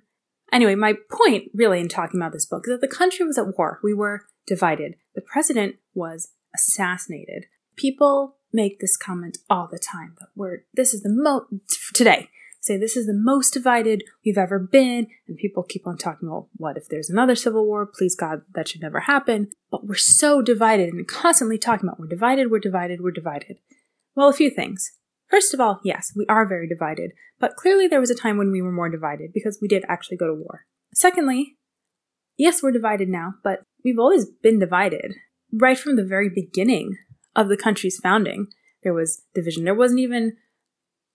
Anyway, 0.52 0.76
my 0.76 0.94
point 1.12 1.50
really 1.54 1.80
in 1.80 1.88
talking 1.88 2.20
about 2.20 2.34
this 2.34 2.46
book 2.46 2.66
is 2.68 2.74
that 2.74 2.82
the 2.82 2.96
country 2.96 3.26
was 3.26 3.38
at 3.38 3.58
war. 3.58 3.80
We 3.84 3.94
were 3.94 4.26
divided. 4.46 4.96
The 5.16 5.22
president 5.22 5.76
was 5.94 6.30
assassinated. 6.54 7.46
People 7.76 8.38
make 8.54 8.80
this 8.80 8.96
comment 8.96 9.38
all 9.50 9.68
the 9.70 9.80
time 9.80 10.16
that 10.20 10.30
we're 10.36 10.64
this 10.74 10.94
is 10.94 11.04
the 11.04 11.10
most 11.10 11.48
today 11.94 12.30
say 12.66 12.78
this 12.78 12.98
is 12.98 13.06
the 13.06 13.14
most 13.14 13.54
divided 13.54 14.04
we've 14.26 14.38
ever 14.38 14.60
been 14.60 15.08
and 15.28 15.38
people 15.38 15.64
keep 15.64 15.86
on 15.86 15.98
talking 15.98 16.30
well 16.30 16.50
what 16.56 16.78
if 16.78 16.88
there's 16.90 17.10
another 17.10 17.36
civil 17.36 17.66
war? 17.66 17.86
Please 17.86 18.16
god 18.16 18.42
that 18.54 18.68
should 18.68 18.82
never 18.82 19.02
happen. 19.02 19.52
But 19.72 19.86
we're 19.86 19.96
so 19.96 20.42
divided 20.42 20.90
and 20.94 21.08
constantly 21.08 21.58
talking 21.58 21.88
about 21.88 22.00
we're 22.00 22.08
divided 22.08 22.50
we're 22.50 22.60
divided 22.60 23.02
we're 23.02 23.12
divided. 23.12 23.58
Well 24.16 24.30
a 24.30 24.34
few 24.34 24.50
things. 24.50 24.92
First 25.30 25.54
of 25.54 25.60
all 25.60 25.80
yes 25.84 26.12
we 26.16 26.26
are 26.28 26.48
very 26.48 26.68
divided 26.68 27.12
but 27.40 27.56
clearly 27.56 27.88
there 27.88 28.00
was 28.00 28.10
a 28.10 28.16
time 28.16 28.38
when 28.38 28.52
we 28.52 28.62
were 28.62 28.72
more 28.72 28.90
divided 28.90 29.32
because 29.34 29.60
we 29.62 29.68
did 29.68 29.86
actually 29.88 30.18
go 30.18 30.28
to 30.28 30.34
war. 30.34 30.66
Secondly 30.94 31.58
yes 32.38 32.64
we're 32.64 32.72
divided 32.72 33.10
now 33.10 33.36
but 33.44 33.62
we've 33.84 34.00
always 34.00 34.26
been 34.26 34.60
divided. 34.60 35.16
Right 35.54 35.78
from 35.78 35.96
the 35.96 36.04
very 36.04 36.30
beginning 36.30 36.98
of 37.36 37.50
the 37.50 37.58
country's 37.58 38.00
founding, 38.00 38.48
there 38.84 38.94
was 38.94 39.24
division. 39.34 39.64
There 39.64 39.76
wasn't 39.76 40.00
even 40.00 40.34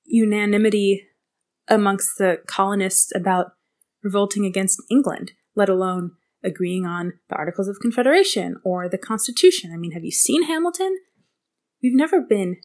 unanimity 0.05 1.07
amongst 1.71 2.19
the 2.19 2.39
colonists 2.47 3.13
about 3.15 3.53
revolting 4.03 4.45
against 4.45 4.83
England, 4.91 5.33
let 5.55 5.69
alone 5.69 6.13
agreeing 6.43 6.85
on 6.85 7.15
the 7.29 7.37
Articles 7.37 7.69
of 7.69 7.79
Confederation 7.81 8.57
or 8.65 8.89
the 8.89 8.99
Constitution. 8.99 9.73
I 9.73 9.77
mean, 9.77 9.93
have 9.93 10.05
you 10.05 10.11
seen 10.11 10.45
Hamilton? 10.45 10.99
We've 11.83 11.95
never 11.95 12.21
been 12.21 12.57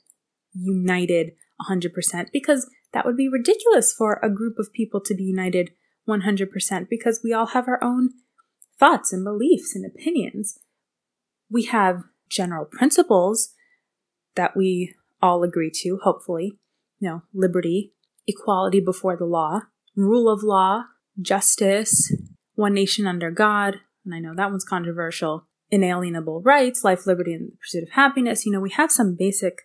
united 0.53 1.33
100% 1.69 2.27
because 2.31 2.69
that 2.93 3.05
would 3.05 3.17
be 3.17 3.29
ridiculous 3.29 3.93
for 3.93 4.19
a 4.23 4.29
group 4.29 4.57
of 4.57 4.73
people 4.73 5.01
to 5.01 5.13
be 5.13 5.23
united 5.23 5.71
100% 6.07 6.89
because 6.89 7.21
we 7.23 7.33
all 7.33 7.47
have 7.47 7.67
our 7.67 7.83
own 7.83 8.11
thoughts 8.79 9.11
and 9.11 9.23
beliefs 9.23 9.75
and 9.75 9.85
opinions. 9.85 10.59
We 11.49 11.65
have 11.65 12.03
general 12.29 12.65
principles 12.65 13.49
that 14.35 14.55
we 14.55 14.95
all 15.21 15.43
agree 15.43 15.71
to, 15.81 15.99
hopefully. 16.03 16.57
You 16.99 17.09
know, 17.09 17.21
liberty, 17.33 17.93
equality 18.27 18.79
before 18.79 19.15
the 19.17 19.25
law, 19.25 19.61
rule 19.95 20.29
of 20.29 20.43
law, 20.43 20.85
justice, 21.19 22.13
one 22.55 22.73
nation 22.73 23.07
under 23.07 23.31
God, 23.31 23.77
and 24.03 24.13
I 24.13 24.19
know 24.19 24.33
that 24.35 24.51
one's 24.51 24.63
controversial, 24.63 25.47
inalienable 25.71 26.41
rights, 26.41 26.83
life, 26.83 27.05
liberty, 27.05 27.33
and 27.33 27.51
the 27.51 27.57
pursuit 27.57 27.83
of 27.83 27.89
happiness. 27.91 28.45
You 28.45 28.51
know, 28.51 28.59
we 28.59 28.71
have 28.71 28.91
some 28.91 29.15
basic 29.17 29.63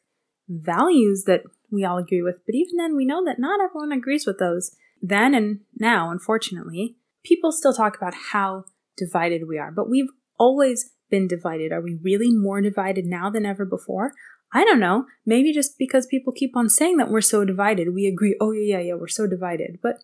values 0.48 1.24
that 1.26 1.42
we 1.70 1.84
all 1.84 1.98
agree 1.98 2.22
with, 2.22 2.40
but 2.46 2.54
even 2.54 2.76
then, 2.76 2.96
we 2.96 3.04
know 3.04 3.24
that 3.24 3.38
not 3.38 3.60
everyone 3.60 3.92
agrees 3.92 4.26
with 4.26 4.38
those. 4.38 4.74
Then 5.02 5.34
and 5.34 5.60
now, 5.78 6.10
unfortunately, 6.10 6.96
people 7.24 7.52
still 7.52 7.72
talk 7.72 7.96
about 7.96 8.14
how 8.32 8.64
divided 8.96 9.42
we 9.46 9.58
are, 9.58 9.70
but 9.70 9.88
we've 9.88 10.10
always 10.38 10.92
been 11.10 11.28
divided? 11.28 11.72
Are 11.72 11.82
we 11.82 11.98
really 12.02 12.30
more 12.30 12.60
divided 12.60 13.04
now 13.04 13.28
than 13.30 13.44
ever 13.44 13.66
before? 13.66 14.12
I 14.52 14.64
don't 14.64 14.80
know. 14.80 15.06
Maybe 15.24 15.52
just 15.52 15.78
because 15.78 16.06
people 16.06 16.32
keep 16.32 16.56
on 16.56 16.68
saying 16.68 16.96
that 16.96 17.10
we're 17.10 17.20
so 17.20 17.44
divided, 17.44 17.94
we 17.94 18.06
agree, 18.06 18.36
oh, 18.40 18.52
yeah, 18.52 18.76
yeah, 18.76 18.84
yeah, 18.84 18.94
we're 18.94 19.08
so 19.08 19.26
divided. 19.26 19.78
But 19.82 20.02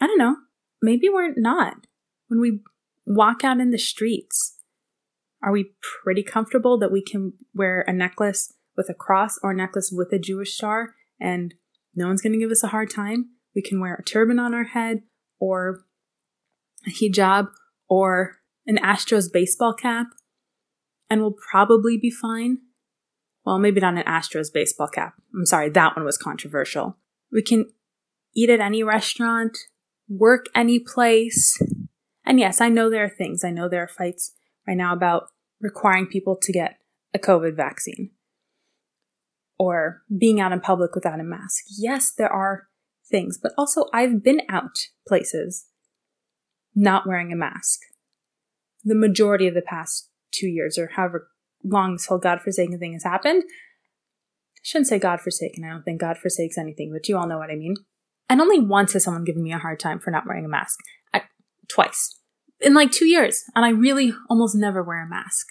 I 0.00 0.06
don't 0.06 0.18
know. 0.18 0.36
Maybe 0.80 1.08
we're 1.08 1.34
not. 1.36 1.86
When 2.28 2.40
we 2.40 2.60
walk 3.04 3.42
out 3.42 3.58
in 3.58 3.70
the 3.70 3.78
streets, 3.78 4.58
are 5.42 5.52
we 5.52 5.72
pretty 6.02 6.22
comfortable 6.22 6.78
that 6.78 6.92
we 6.92 7.02
can 7.02 7.32
wear 7.54 7.84
a 7.86 7.92
necklace 7.92 8.52
with 8.76 8.88
a 8.88 8.94
cross 8.94 9.38
or 9.42 9.50
a 9.50 9.56
necklace 9.56 9.90
with 9.92 10.12
a 10.12 10.18
Jewish 10.18 10.54
star 10.54 10.94
and 11.20 11.54
no 11.94 12.06
one's 12.06 12.22
going 12.22 12.32
to 12.32 12.38
give 12.38 12.50
us 12.50 12.62
a 12.62 12.68
hard 12.68 12.90
time? 12.90 13.30
We 13.54 13.62
can 13.62 13.80
wear 13.80 13.94
a 13.94 14.04
turban 14.04 14.38
on 14.38 14.54
our 14.54 14.64
head 14.64 15.02
or 15.40 15.84
a 16.86 16.90
hijab 16.90 17.48
or 17.88 18.36
an 18.66 18.78
Astros 18.78 19.32
baseball 19.32 19.74
cap 19.74 20.08
and 21.10 21.20
we'll 21.20 21.36
probably 21.50 21.98
be 21.98 22.10
fine. 22.10 22.58
Well, 23.48 23.58
maybe 23.58 23.80
not 23.80 23.96
an 23.96 24.02
Astros 24.02 24.52
baseball 24.52 24.88
cap. 24.88 25.14
I'm 25.34 25.46
sorry, 25.46 25.70
that 25.70 25.96
one 25.96 26.04
was 26.04 26.18
controversial. 26.18 26.98
We 27.32 27.40
can 27.40 27.64
eat 28.36 28.50
at 28.50 28.60
any 28.60 28.82
restaurant, 28.82 29.56
work 30.06 30.44
any 30.54 30.78
place. 30.78 31.58
And 32.26 32.38
yes, 32.38 32.60
I 32.60 32.68
know 32.68 32.90
there 32.90 33.04
are 33.04 33.08
things. 33.08 33.44
I 33.44 33.50
know 33.50 33.66
there 33.66 33.82
are 33.82 33.88
fights 33.88 34.34
right 34.66 34.76
now 34.76 34.92
about 34.92 35.28
requiring 35.62 36.08
people 36.08 36.36
to 36.42 36.52
get 36.52 36.76
a 37.14 37.18
COVID 37.18 37.56
vaccine 37.56 38.10
or 39.58 40.02
being 40.14 40.42
out 40.42 40.52
in 40.52 40.60
public 40.60 40.94
without 40.94 41.18
a 41.18 41.24
mask. 41.24 41.64
Yes, 41.70 42.12
there 42.12 42.30
are 42.30 42.68
things, 43.10 43.38
but 43.42 43.52
also 43.56 43.86
I've 43.94 44.22
been 44.22 44.42
out 44.50 44.76
places 45.06 45.68
not 46.74 47.06
wearing 47.06 47.32
a 47.32 47.36
mask 47.36 47.80
the 48.84 48.94
majority 48.94 49.46
of 49.46 49.54
the 49.54 49.62
past 49.62 50.10
two 50.32 50.46
years 50.46 50.78
or 50.78 50.90
however 50.96 51.30
long 51.64 51.92
this 51.92 52.06
whole 52.06 52.18
godforsaken 52.18 52.78
thing 52.78 52.92
has 52.94 53.04
happened. 53.04 53.42
I 53.46 54.60
shouldn't 54.62 54.88
say 54.88 54.98
godforsaken. 54.98 55.64
I 55.64 55.70
don't 55.70 55.82
think 55.82 56.00
God 56.00 56.18
forsakes 56.18 56.58
anything, 56.58 56.92
but 56.92 57.08
you 57.08 57.16
all 57.16 57.26
know 57.26 57.38
what 57.38 57.50
I 57.50 57.56
mean. 57.56 57.76
And 58.28 58.40
only 58.40 58.58
once 58.58 58.92
has 58.92 59.04
someone 59.04 59.24
given 59.24 59.42
me 59.42 59.52
a 59.52 59.58
hard 59.58 59.80
time 59.80 59.98
for 59.98 60.10
not 60.10 60.26
wearing 60.26 60.44
a 60.44 60.48
mask. 60.48 60.78
I, 61.14 61.22
twice. 61.68 62.18
In 62.60 62.74
like 62.74 62.90
two 62.90 63.06
years. 63.06 63.44
And 63.54 63.64
I 63.64 63.70
really 63.70 64.12
almost 64.28 64.54
never 64.54 64.82
wear 64.82 65.02
a 65.02 65.08
mask. 65.08 65.46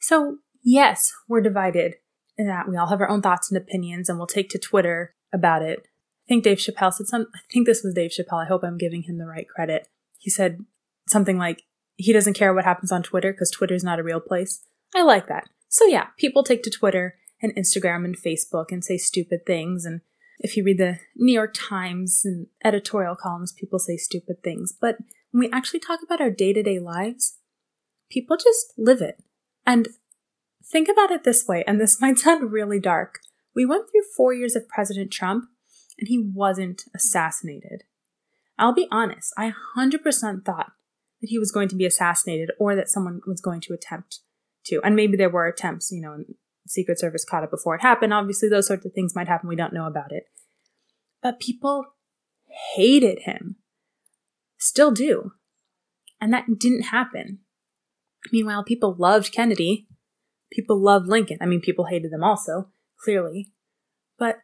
So, 0.00 0.38
yes, 0.62 1.12
we're 1.28 1.40
divided 1.40 1.96
in 2.36 2.46
that 2.46 2.68
we 2.68 2.76
all 2.76 2.86
have 2.86 3.00
our 3.00 3.10
own 3.10 3.20
thoughts 3.20 3.50
and 3.50 3.60
opinions, 3.60 4.08
and 4.08 4.16
we'll 4.16 4.28
take 4.28 4.48
to 4.50 4.58
Twitter 4.58 5.14
about 5.32 5.62
it. 5.62 5.80
I 5.80 6.28
think 6.28 6.44
Dave 6.44 6.58
Chappelle 6.58 6.92
said 6.92 7.08
some, 7.08 7.26
I 7.34 7.40
think 7.50 7.66
this 7.66 7.82
was 7.82 7.94
Dave 7.94 8.12
Chappelle. 8.12 8.44
I 8.44 8.46
hope 8.46 8.62
I'm 8.62 8.78
giving 8.78 9.02
him 9.02 9.18
the 9.18 9.26
right 9.26 9.48
credit. 9.48 9.88
He 10.18 10.30
said 10.30 10.64
something 11.08 11.36
like, 11.36 11.62
he 11.96 12.12
doesn't 12.12 12.34
care 12.34 12.54
what 12.54 12.64
happens 12.64 12.92
on 12.92 13.02
Twitter 13.02 13.32
because 13.32 13.50
Twitter's 13.50 13.82
not 13.82 13.98
a 13.98 14.04
real 14.04 14.20
place. 14.20 14.62
I 14.94 15.02
like 15.02 15.28
that. 15.28 15.48
So 15.68 15.84
yeah, 15.86 16.08
people 16.16 16.42
take 16.42 16.62
to 16.64 16.70
Twitter 16.70 17.16
and 17.42 17.54
Instagram 17.54 18.04
and 18.04 18.16
Facebook 18.16 18.66
and 18.70 18.84
say 18.84 18.96
stupid 18.96 19.46
things. 19.46 19.84
And 19.84 20.00
if 20.38 20.56
you 20.56 20.64
read 20.64 20.78
the 20.78 20.98
New 21.16 21.32
York 21.32 21.54
Times 21.54 22.22
and 22.24 22.46
editorial 22.64 23.16
columns, 23.16 23.52
people 23.52 23.78
say 23.78 23.96
stupid 23.96 24.42
things. 24.42 24.72
But 24.78 24.96
when 25.30 25.40
we 25.40 25.50
actually 25.50 25.80
talk 25.80 26.00
about 26.02 26.20
our 26.20 26.30
day 26.30 26.52
to 26.52 26.62
day 26.62 26.78
lives, 26.78 27.38
people 28.10 28.36
just 28.36 28.72
live 28.76 29.02
it. 29.02 29.22
And 29.66 29.88
think 30.64 30.88
about 30.88 31.10
it 31.10 31.24
this 31.24 31.46
way, 31.46 31.64
and 31.66 31.80
this 31.80 32.00
might 32.00 32.18
sound 32.18 32.52
really 32.52 32.80
dark. 32.80 33.20
We 33.54 33.66
went 33.66 33.90
through 33.90 34.02
four 34.16 34.32
years 34.32 34.56
of 34.56 34.68
President 34.68 35.10
Trump, 35.10 35.44
and 35.98 36.08
he 36.08 36.18
wasn't 36.18 36.84
assassinated. 36.94 37.84
I'll 38.58 38.74
be 38.74 38.88
honest, 38.90 39.32
I 39.36 39.52
100% 39.76 40.44
thought 40.44 40.72
that 41.20 41.30
he 41.30 41.38
was 41.38 41.52
going 41.52 41.68
to 41.68 41.76
be 41.76 41.84
assassinated 41.84 42.50
or 42.58 42.74
that 42.74 42.88
someone 42.88 43.20
was 43.26 43.40
going 43.40 43.60
to 43.62 43.74
attempt 43.74 44.20
to. 44.68 44.80
And 44.82 44.96
maybe 44.96 45.16
there 45.16 45.30
were 45.30 45.46
attempts, 45.46 45.90
you 45.90 46.00
know, 46.00 46.24
Secret 46.66 46.98
Service 46.98 47.24
caught 47.24 47.44
it 47.44 47.50
before 47.50 47.74
it 47.74 47.82
happened. 47.82 48.12
Obviously, 48.12 48.48
those 48.48 48.66
sorts 48.66 48.84
of 48.84 48.92
things 48.92 49.14
might 49.14 49.28
happen. 49.28 49.48
We 49.48 49.56
don't 49.56 49.72
know 49.72 49.86
about 49.86 50.12
it. 50.12 50.24
But 51.22 51.40
people 51.40 51.84
hated 52.74 53.20
him. 53.22 53.56
Still 54.58 54.90
do. 54.90 55.32
And 56.20 56.32
that 56.32 56.46
didn't 56.58 56.84
happen. 56.84 57.40
Meanwhile, 58.32 58.64
people 58.64 58.96
loved 58.98 59.32
Kennedy. 59.32 59.86
People 60.52 60.82
loved 60.82 61.08
Lincoln. 61.08 61.38
I 61.40 61.46
mean, 61.46 61.60
people 61.60 61.86
hated 61.86 62.12
them 62.12 62.24
also, 62.24 62.70
clearly. 63.02 63.52
But 64.18 64.38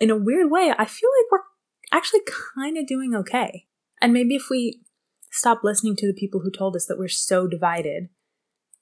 in 0.00 0.10
a 0.10 0.16
weird 0.16 0.50
way, 0.50 0.72
I 0.76 0.84
feel 0.84 1.10
like 1.18 1.30
we're 1.30 1.96
actually 1.96 2.22
kind 2.56 2.76
of 2.76 2.86
doing 2.86 3.14
okay. 3.14 3.66
And 4.00 4.12
maybe 4.12 4.34
if 4.34 4.48
we 4.50 4.82
stop 5.30 5.60
listening 5.62 5.96
to 5.96 6.06
the 6.06 6.18
people 6.18 6.40
who 6.40 6.50
told 6.50 6.74
us 6.74 6.86
that 6.86 6.98
we're 6.98 7.08
so 7.08 7.46
divided 7.46 8.08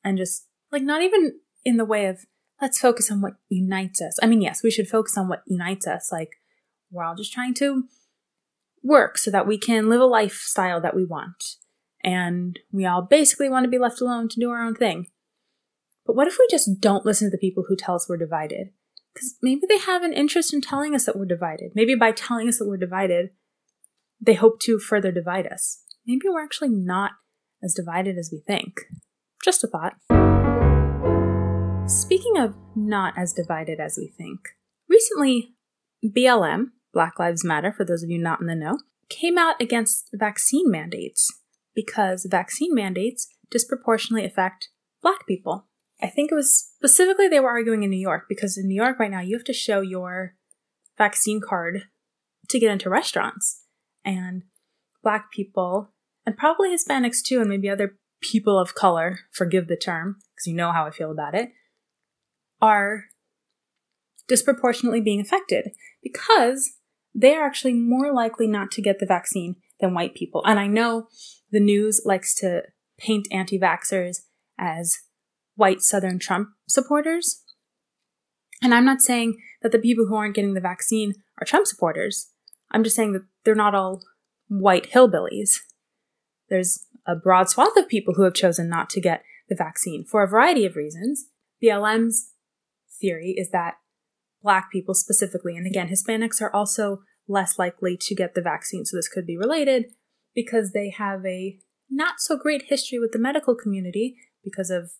and 0.03 0.17
just 0.17 0.47
like 0.73 0.83
not 0.83 1.03
even 1.03 1.41
in 1.65 1.77
the 1.77 1.85
way 1.85 2.07
of 2.07 2.27
let's 2.61 2.79
focus 2.79 3.11
on 3.11 3.21
what 3.21 3.35
unites 3.49 4.01
us. 4.03 4.19
I 4.23 4.27
mean, 4.27 4.43
yes, 4.43 4.63
we 4.63 4.71
should 4.71 4.89
focus 4.89 5.17
on 5.17 5.29
what 5.29 5.43
unites 5.47 5.87
us. 5.87 6.11
Like 6.13 6.37
we're 6.91 7.05
all 7.05 7.15
just 7.15 7.33
trying 7.33 7.55
to 7.55 7.85
work 8.83 9.19
so 9.19 9.31
that 9.31 9.47
we 9.47 9.59
can 9.59 9.89
live 9.89 10.01
a 10.01 10.07
lifestyle 10.07 10.81
that 10.81 10.95
we 10.97 11.05
want. 11.05 11.57
and 12.03 12.59
we 12.73 12.87
all 12.87 13.03
basically 13.03 13.49
want 13.49 13.65
to 13.65 13.71
be 13.71 13.79
left 13.79 14.01
alone 14.01 14.29
to 14.29 14.41
do 14.41 14.51
our 14.51 14.63
own 14.63 14.75
thing. 14.75 15.07
But 16.07 16.17
what 16.17 16.27
if 16.27 16.37
we 16.39 16.47
just 16.51 16.81
don't 16.81 17.05
listen 17.05 17.27
to 17.29 17.31
the 17.31 17.39
people 17.39 17.65
who 17.69 17.77
tell 17.77 17.95
us 17.95 18.09
we're 18.09 18.17
divided? 18.17 18.71
Because 19.13 19.37
maybe 19.43 19.63
they 19.69 19.79
have 19.79 20.03
an 20.03 20.13
interest 20.13 20.55
in 20.55 20.61
telling 20.61 20.95
us 20.95 21.05
that 21.05 21.17
we're 21.17 21.27
divided. 21.27 21.73
Maybe 21.75 21.95
by 21.95 22.13
telling 22.13 22.49
us 22.49 22.59
that 22.59 22.69
we're 22.69 22.77
divided, 22.77 23.31
they 24.21 24.35
hope 24.35 24.61
to 24.61 24.79
further 24.79 25.13
divide 25.13 25.47
us. 25.47 25.83
Maybe 26.07 26.23
we're 26.29 26.43
actually 26.43 26.71
not 26.71 27.13
as 27.63 27.75
divided 27.75 28.17
as 28.17 28.31
we 28.33 28.41
think. 28.47 28.81
Just 29.45 29.65
a 29.65 29.67
thought. 29.67 29.95
Speaking 31.91 32.39
of 32.39 32.55
not 32.77 33.19
as 33.19 33.33
divided 33.33 33.81
as 33.81 33.97
we 33.99 34.07
think, 34.07 34.39
recently 34.89 35.57
BLM, 36.05 36.67
Black 36.95 37.19
Lives 37.19 37.45
Matter, 37.45 37.73
for 37.73 37.85
those 37.85 38.05
of 38.05 38.11
you 38.11 38.17
not 38.17 38.41
in 38.41 38.47
the 38.47 38.55
know, 38.55 38.79
came 39.09 39.37
out 39.37 39.61
against 39.61 40.09
vaccine 40.15 40.71
mandates 40.71 41.29
because 41.75 42.29
vaccine 42.31 42.77
mandates 42.77 43.27
disproportionately 43.51 44.25
affect 44.25 44.69
black 45.03 45.27
people. 45.27 45.67
I 46.01 46.07
think 46.07 46.31
it 46.31 46.37
was 46.37 46.71
specifically 46.77 47.27
they 47.27 47.41
were 47.41 47.51
arguing 47.51 47.83
in 47.83 47.91
New 47.91 48.01
York 48.01 48.27
because 48.29 48.57
in 48.57 48.69
New 48.69 48.81
York 48.81 49.01
right 49.01 49.11
now 49.11 49.21
you 49.21 49.37
have 49.37 49.45
to 49.47 49.53
show 49.53 49.81
your 49.81 50.37
vaccine 50.97 51.41
card 51.41 51.87
to 52.51 52.61
get 52.61 52.71
into 52.71 52.89
restaurants. 52.89 53.65
And 54.05 54.45
black 55.03 55.33
people, 55.33 55.93
and 56.25 56.37
probably 56.37 56.73
Hispanics 56.73 57.21
too, 57.21 57.41
and 57.41 57.49
maybe 57.49 57.69
other 57.69 57.97
people 58.23 58.61
of 58.61 58.77
color, 58.77 59.19
forgive 59.33 59.67
the 59.67 59.77
term, 59.77 60.19
because 60.35 60.47
you 60.47 60.55
know 60.55 60.71
how 60.71 60.87
I 60.87 60.91
feel 60.91 61.11
about 61.11 61.35
it, 61.35 61.51
are 62.61 63.05
disproportionately 64.29 65.01
being 65.01 65.21
affected 65.21 65.73
because 66.03 66.75
they 67.15 67.35
are 67.35 67.45
actually 67.45 67.75
more 67.75 68.13
likely 68.13 68.47
not 68.47 68.71
to 68.71 68.83
get 68.83 68.99
the 68.99 69.07
vaccine 69.07 69.57
than 69.81 69.95
white 69.95 70.15
people. 70.15 70.43
And 70.45 70.59
I 70.59 70.67
know 70.67 71.09
the 71.51 71.61
news 71.61 72.03
likes 72.05 72.35
to 72.37 72.63
paint 72.99 73.27
anti 73.33 73.59
vaxxers 73.59 74.19
as 74.59 74.99
white 75.57 75.81
Southern 75.81 76.19
Trump 76.19 76.51
supporters. 76.69 77.43
And 78.63 78.75
I'm 78.75 78.85
not 78.85 79.01
saying 79.01 79.39
that 79.63 79.73
the 79.73 79.79
people 79.79 80.07
who 80.07 80.15
aren't 80.15 80.37
getting 80.37 80.55
the 80.55 80.61
vaccine 80.61 81.15
are 81.41 81.47
Trump 81.47 81.67
supporters. 81.67 82.31
I'm 82.71 82.85
just 82.85 82.97
saying 82.97 83.13
that 83.13 83.25
they're 83.45 83.55
not 83.55 83.75
all 83.75 84.03
white 84.49 84.93
hillbillies. 84.93 85.59
There's 86.49 86.87
a 87.07 87.17
broad 87.17 87.49
swath 87.49 87.77
of 87.77 87.89
people 87.89 88.15
who 88.15 88.23
have 88.23 88.35
chosen 88.35 88.69
not 88.69 88.91
to 88.91 89.01
get 89.01 89.23
the 89.49 89.55
vaccine 89.55 90.05
for 90.05 90.23
a 90.23 90.29
variety 90.29 90.67
of 90.67 90.77
reasons. 90.77 91.27
BLM's 91.63 92.33
theory 93.01 93.35
is 93.37 93.51
that 93.51 93.75
black 94.43 94.71
people 94.71 94.95
specifically, 94.95 95.57
and 95.57 95.67
again, 95.67 95.89
Hispanics 95.89 96.41
are 96.41 96.55
also 96.55 97.03
less 97.29 97.59
likely 97.59 97.97
to 98.01 98.15
get 98.15 98.35
the 98.35 98.43
vaccine, 98.43 98.85
so 98.85 98.97
this 98.97 99.09
could 99.09 99.27
be 99.27 99.37
related 99.37 99.87
because 100.35 100.73
they 100.73 100.91
have 100.91 101.25
a 101.27 101.59
not 101.91 102.15
so 102.19 102.37
great 102.37 102.65
history 102.69 102.99
with 102.99 103.13
the 103.13 103.19
medical 103.19 103.55
community 103.55 104.17
because 104.45 104.71
of 104.71 104.93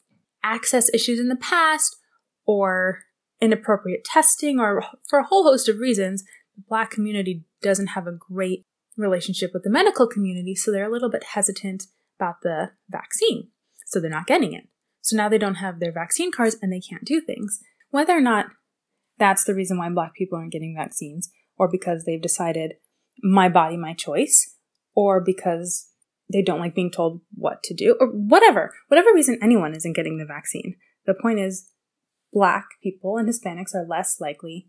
access 0.43 0.93
issues 0.93 1.21
in 1.21 1.29
the 1.29 1.37
past 1.37 1.97
or 2.45 3.01
inappropriate 3.41 4.05
testing 4.05 4.59
or 4.59 4.85
for 5.09 5.19
a 5.19 5.27
whole 5.27 5.45
host 5.45 5.69
of 5.69 5.79
reasons. 5.79 6.25
The 6.57 6.65
black 6.69 6.91
community 6.91 7.45
doesn't 7.63 7.89
have 7.89 8.07
a 8.07 8.13
great 8.13 8.67
relationship 8.97 9.53
with 9.55 9.63
the 9.63 9.71
medical 9.71 10.07
community, 10.07 10.55
so 10.55 10.71
they're 10.71 10.89
a 10.89 10.93
little 10.93 11.11
bit 11.11 11.25
hesitant 11.35 11.85
about 12.19 12.43
the 12.43 12.73
vaccine. 12.89 13.49
So 13.87 14.01
they're 14.01 14.11
not 14.11 14.27
getting 14.27 14.53
it. 14.53 14.69
So 15.01 15.17
now 15.17 15.29
they 15.29 15.39
don't 15.39 15.57
have 15.57 15.81
their 15.81 15.93
vaccine 15.93 16.31
cards 16.31 16.57
and 16.61 16.73
they 16.73 16.81
can't 16.81 17.05
do 17.05 17.21
things. 17.21 17.61
Whether 17.91 18.17
or 18.17 18.21
not 18.21 18.47
that's 19.19 19.45
the 19.45 19.55
reason 19.55 19.79
why 19.79 19.89
black 19.91 20.15
people 20.15 20.39
aren't 20.39 20.53
getting 20.53 20.75
vaccines, 20.77 21.31
or 21.57 21.69
because 21.71 22.05
they've 22.05 22.21
decided 22.21 22.75
my 23.23 23.49
body, 23.49 23.77
my 23.77 23.93
choice, 23.93 24.57
or 24.95 25.21
because 25.21 25.89
they 26.33 26.43
don't 26.43 26.61
like 26.61 26.75
being 26.75 26.91
told 26.91 27.21
what 27.35 27.63
to 27.65 27.75
do, 27.75 27.97
or 28.01 28.07
whatever, 28.07 28.73
whatever 28.89 29.13
reason 29.13 29.39
anyone 29.43 29.75
isn't 29.75 29.97
getting 29.97 30.19
the 30.19 30.25
vaccine. 30.25 30.77
The 31.07 31.15
point 31.15 31.41
is, 31.41 31.71
black 32.33 32.67
people 32.83 33.19
and 33.19 33.29
Hispanics 33.29 33.75
are 33.75 33.87
less 33.87 34.21
likely 34.21 34.69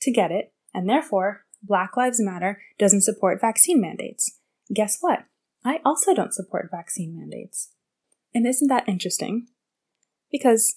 to 0.00 0.12
get 0.12 0.30
it, 0.30 0.52
and 0.72 0.88
therefore, 0.88 1.44
Black 1.62 1.96
Lives 1.96 2.20
Matter 2.20 2.60
doesn't 2.78 3.02
support 3.02 3.40
vaccine 3.40 3.80
mandates. 3.80 4.38
Guess 4.72 4.98
what? 5.00 5.24
I 5.64 5.80
also 5.84 6.14
don't 6.14 6.34
support 6.34 6.68
vaccine 6.70 7.16
mandates. 7.16 7.72
And 8.34 8.46
isn't 8.46 8.68
that 8.68 8.88
interesting? 8.88 9.48
Because 10.30 10.76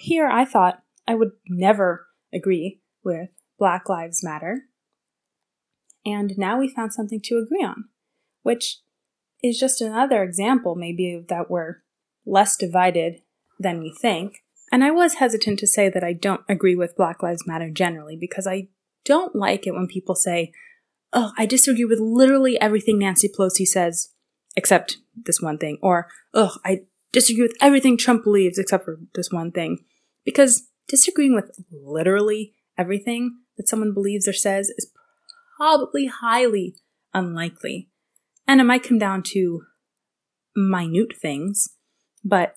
here 0.00 0.28
I 0.28 0.46
thought 0.46 0.82
I 1.06 1.14
would 1.14 1.32
never 1.46 2.06
agree 2.32 2.80
with 3.04 3.28
Black 3.58 3.88
Lives 3.88 4.24
Matter. 4.24 4.62
And 6.06 6.32
now 6.38 6.58
we 6.58 6.72
found 6.72 6.94
something 6.94 7.20
to 7.24 7.36
agree 7.36 7.62
on, 7.62 7.84
which 8.42 8.78
is 9.42 9.58
just 9.58 9.82
another 9.82 10.22
example, 10.22 10.74
maybe, 10.74 11.22
that 11.28 11.50
we're 11.50 11.82
less 12.24 12.56
divided 12.56 13.20
than 13.58 13.78
we 13.78 13.94
think. 14.00 14.38
And 14.72 14.82
I 14.82 14.90
was 14.90 15.14
hesitant 15.14 15.58
to 15.58 15.66
say 15.66 15.90
that 15.90 16.04
I 16.04 16.14
don't 16.14 16.42
agree 16.48 16.74
with 16.74 16.96
Black 16.96 17.22
Lives 17.22 17.46
Matter 17.46 17.70
generally 17.70 18.16
because 18.18 18.46
I 18.46 18.68
don't 19.04 19.36
like 19.36 19.66
it 19.66 19.74
when 19.74 19.86
people 19.86 20.14
say, 20.14 20.52
oh, 21.12 21.32
I 21.36 21.44
disagree 21.44 21.84
with 21.84 22.00
literally 22.00 22.58
everything 22.58 22.98
Nancy 22.98 23.28
Pelosi 23.28 23.66
says, 23.66 24.14
except 24.56 24.96
this 25.14 25.42
one 25.42 25.58
thing. 25.58 25.76
Or, 25.82 26.08
oh, 26.32 26.56
I 26.64 26.84
disagree 27.12 27.42
with 27.42 27.56
everything 27.60 27.98
Trump 27.98 28.24
believes, 28.24 28.58
except 28.58 28.86
for 28.86 28.98
this 29.14 29.30
one 29.30 29.50
thing. 29.50 29.84
Because 30.24 30.68
disagreeing 30.88 31.34
with 31.34 31.50
literally 31.70 32.54
everything 32.76 33.38
that 33.56 33.68
someone 33.68 33.94
believes 33.94 34.26
or 34.26 34.32
says 34.32 34.70
is 34.70 34.90
probably 35.56 36.06
highly 36.06 36.76
unlikely. 37.12 37.88
And 38.46 38.60
it 38.60 38.64
might 38.64 38.82
come 38.82 38.98
down 38.98 39.22
to 39.34 39.62
minute 40.56 41.16
things, 41.20 41.68
but 42.24 42.54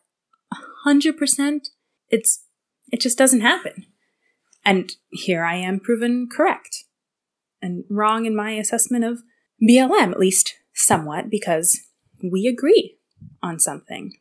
100% 0.86 1.60
it's 2.10 2.46
it 2.92 3.02
just 3.02 3.18
doesn't 3.18 3.42
happen. 3.42 3.88
And 4.64 4.92
here 5.10 5.44
I 5.44 5.56
am 5.56 5.80
proven 5.80 6.28
correct 6.32 6.86
and 7.62 7.86
wrong 7.90 8.26
in 8.26 8.36
my 8.36 8.52
assessment 8.52 9.04
of 9.04 9.24
BLM, 9.62 10.12
at 10.12 10.20
least 10.20 10.54
somewhat, 10.74 11.30
because 11.30 11.80
we 12.24 12.48
agree 12.48 12.98
on 13.42 13.60
something. 13.60 14.14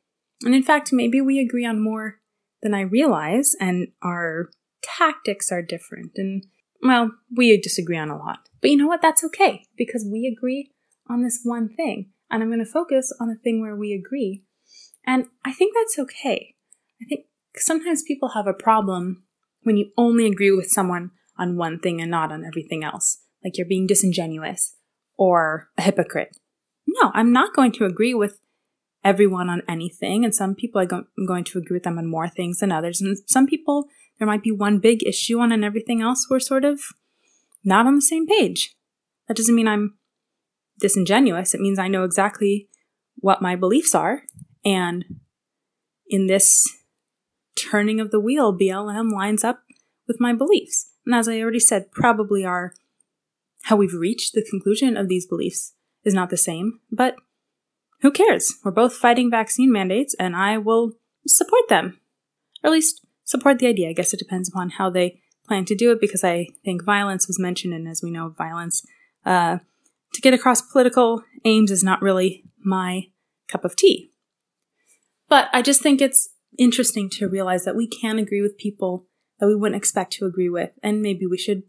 And 0.43 0.55
in 0.55 0.63
fact, 0.63 0.93
maybe 0.93 1.21
we 1.21 1.39
agree 1.39 1.67
on 1.67 1.83
more 1.83 2.19
than 2.63 2.75
I 2.75 2.83
realize, 2.83 3.55
and 3.61 3.89
our 4.03 4.51
tactics 4.83 5.51
are 5.51 5.63
different. 5.63 6.13
And, 6.17 6.47
well, 6.83 7.13
we 7.35 7.61
disagree 7.61 7.99
on 7.99 8.11
a 8.11 8.17
lot. 8.17 8.49
But 8.61 8.71
you 8.71 8.77
know 8.77 8.87
what? 8.87 9.03
That's 9.03 9.25
okay, 9.25 9.67
because 9.77 10.07
we 10.11 10.27
agree 10.27 10.71
on 11.09 11.23
this 11.23 11.41
one 11.43 11.69
thing. 11.69 12.11
And 12.31 12.43
I'm 12.43 12.49
going 12.49 12.65
to 12.65 12.71
focus 12.71 13.13
on 13.21 13.29
the 13.29 13.37
thing 13.37 13.61
where 13.61 13.77
we 13.77 13.93
agree. 13.93 14.45
And 15.07 15.27
I 15.45 15.53
think 15.53 15.75
that's 15.75 15.99
okay. 15.99 16.55
I 17.01 17.05
think 17.07 17.27
sometimes 17.57 18.03
people 18.03 18.31
have 18.31 18.47
a 18.47 18.55
problem 18.55 19.25
when 19.63 19.77
you 19.77 19.91
only 19.97 20.27
agree 20.27 20.51
with 20.51 20.71
someone 20.71 21.11
on 21.39 21.57
one 21.57 21.79
thing 21.79 22.01
and 22.01 22.11
not 22.11 22.33
on 22.33 22.45
everything 22.45 22.85
else. 22.85 23.19
Like 23.45 23.59
you're 23.59 23.67
being 23.67 23.87
disingenuous 23.87 24.77
or 25.19 25.69
a 25.77 25.83
hypocrite. 25.83 26.37
No, 26.87 27.11
I'm 27.15 27.33
not 27.33 27.55
going 27.55 27.73
to 27.73 27.85
agree 27.85 28.15
with 28.15 28.39
everyone 29.05 29.49
on 29.49 29.63
anything. 29.69 30.25
And 30.25 30.35
some 30.35 30.55
people 30.55 30.81
I'm 30.81 31.27
going 31.27 31.45
to 31.45 31.59
agree 31.59 31.77
with 31.77 31.83
them 31.83 31.99
on 31.99 32.07
more 32.07 32.29
things 32.29 32.59
than 32.59 32.73
others. 32.73 33.01
And 33.01 33.19
some 33.27 33.47
people, 33.47 33.87
there 34.19 34.27
might 34.27 34.43
be 34.43 34.53
one 34.53 34.79
big 34.79 35.03
issue 35.07 35.41
on 35.41 35.53
and 35.53 35.65
everything 35.65 36.01
else 36.01 36.27
we're 36.31 36.41
sort 36.41 36.65
of 36.65 36.81
not 37.65 37.87
on 37.87 37.97
the 37.97 38.03
same 38.03 38.27
page. 38.27 38.75
That 39.29 39.37
doesn't 39.37 39.55
mean 39.55 39.69
I'm 39.69 39.97
disingenuous. 40.81 41.55
It 41.55 41.61
means 41.61 41.79
I 41.79 41.89
know 41.89 42.05
exactly 42.05 42.69
what 43.17 43.43
my 43.43 43.57
beliefs 43.57 43.95
are. 43.95 44.23
And 44.65 45.05
in 46.09 46.27
this 46.27 46.67
turning 47.57 48.01
of 48.01 48.11
the 48.11 48.21
wheel, 48.21 48.57
BLM 48.57 49.11
lines 49.13 49.45
up 49.45 49.63
with 50.07 50.21
my 50.21 50.33
beliefs. 50.33 50.91
And 51.07 51.15
as 51.15 51.29
I 51.29 51.41
already 51.41 51.61
said, 51.61 51.91
probably 51.93 52.45
are 52.45 52.75
how 53.65 53.77
we've 53.77 53.95
reached 53.95 54.35
the 54.35 54.47
conclusion 54.49 54.97
of 54.97 55.09
these 55.09 55.27
beliefs 55.27 55.75
is 56.05 56.15
not 56.15 56.31
the 56.31 56.37
same, 56.37 56.81
but 56.91 57.17
who 58.03 58.11
cares? 58.11 58.55
We're 58.65 58.73
both 58.73 58.95
fighting 58.95 59.31
vaccine 59.31 59.73
mandates, 59.73 60.15
and 60.19 60.37
I 60.37 60.59
will 60.59 60.93
support 61.27 61.69
them. 61.69 62.01
Or 62.63 62.69
at 62.69 62.73
least 62.73 63.07
support 63.25 63.59
the 63.59 63.69
idea. 63.69 63.89
I 63.89 63.93
guess 63.95 64.13
it 64.13 64.19
depends 64.19 64.49
upon 64.49 64.71
how 64.71 64.91
they 64.91 65.21
plan 65.47 65.65
to 65.67 65.75
do 65.75 65.91
it, 65.93 66.01
because 66.01 66.23
I 66.23 66.49
think 66.65 66.85
violence 66.85 67.27
was 67.27 67.39
mentioned, 67.39 67.75
and 67.75 67.89
as 67.89 68.03
we 68.03 68.11
know, 68.11 68.29
violence 68.29 68.85
uh, 69.25 69.59
to 70.13 70.21
get 70.21 70.35
across 70.35 70.61
political 70.61 71.23
aims 71.45 71.71
is 71.71 71.83
not 71.83 72.03
really 72.03 72.45
my 72.65 73.09
cup 73.49 73.65
of 73.65 73.77
tea. 73.77 74.11
But 75.29 75.49
I 75.53 75.63
just 75.63 75.81
think 75.81 76.01
it's 76.01 76.29
interesting 76.59 77.09
to 77.11 77.29
realize 77.29 77.65
that 77.65 77.77
we 77.77 77.87
can 77.87 78.19
agree 78.19 78.43
with 78.43 78.59
people 78.59 79.07
that 79.41 79.47
we 79.47 79.57
wouldn't 79.57 79.77
expect 79.77 80.13
to 80.15 80.27
agree 80.27 80.49
with, 80.49 80.71
and 80.83 81.03
maybe 81.03 81.27
we 81.27 81.39
should 81.39 81.63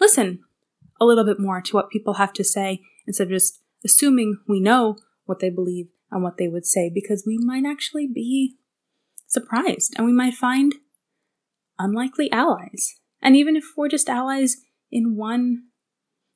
listen 0.00 0.40
a 1.00 1.04
little 1.04 1.24
bit 1.24 1.38
more 1.38 1.60
to 1.60 1.76
what 1.76 1.90
people 1.90 2.14
have 2.14 2.32
to 2.32 2.44
say 2.44 2.80
instead 3.06 3.24
of 3.24 3.30
just 3.30 3.60
assuming 3.84 4.38
we 4.48 4.60
know 4.60 4.96
what 5.24 5.40
they 5.40 5.50
believe 5.50 5.88
and 6.10 6.22
what 6.22 6.36
they 6.36 6.48
would 6.48 6.66
say, 6.66 6.90
because 6.92 7.24
we 7.26 7.38
might 7.38 7.64
actually 7.66 8.06
be 8.06 8.56
surprised 9.26 9.94
and 9.96 10.06
we 10.06 10.12
might 10.12 10.34
find 10.34 10.74
unlikely 11.78 12.30
allies. 12.30 13.00
And 13.20 13.36
even 13.36 13.56
if 13.56 13.64
we're 13.76 13.88
just 13.88 14.08
allies 14.08 14.58
in 14.90 15.16
one 15.16 15.64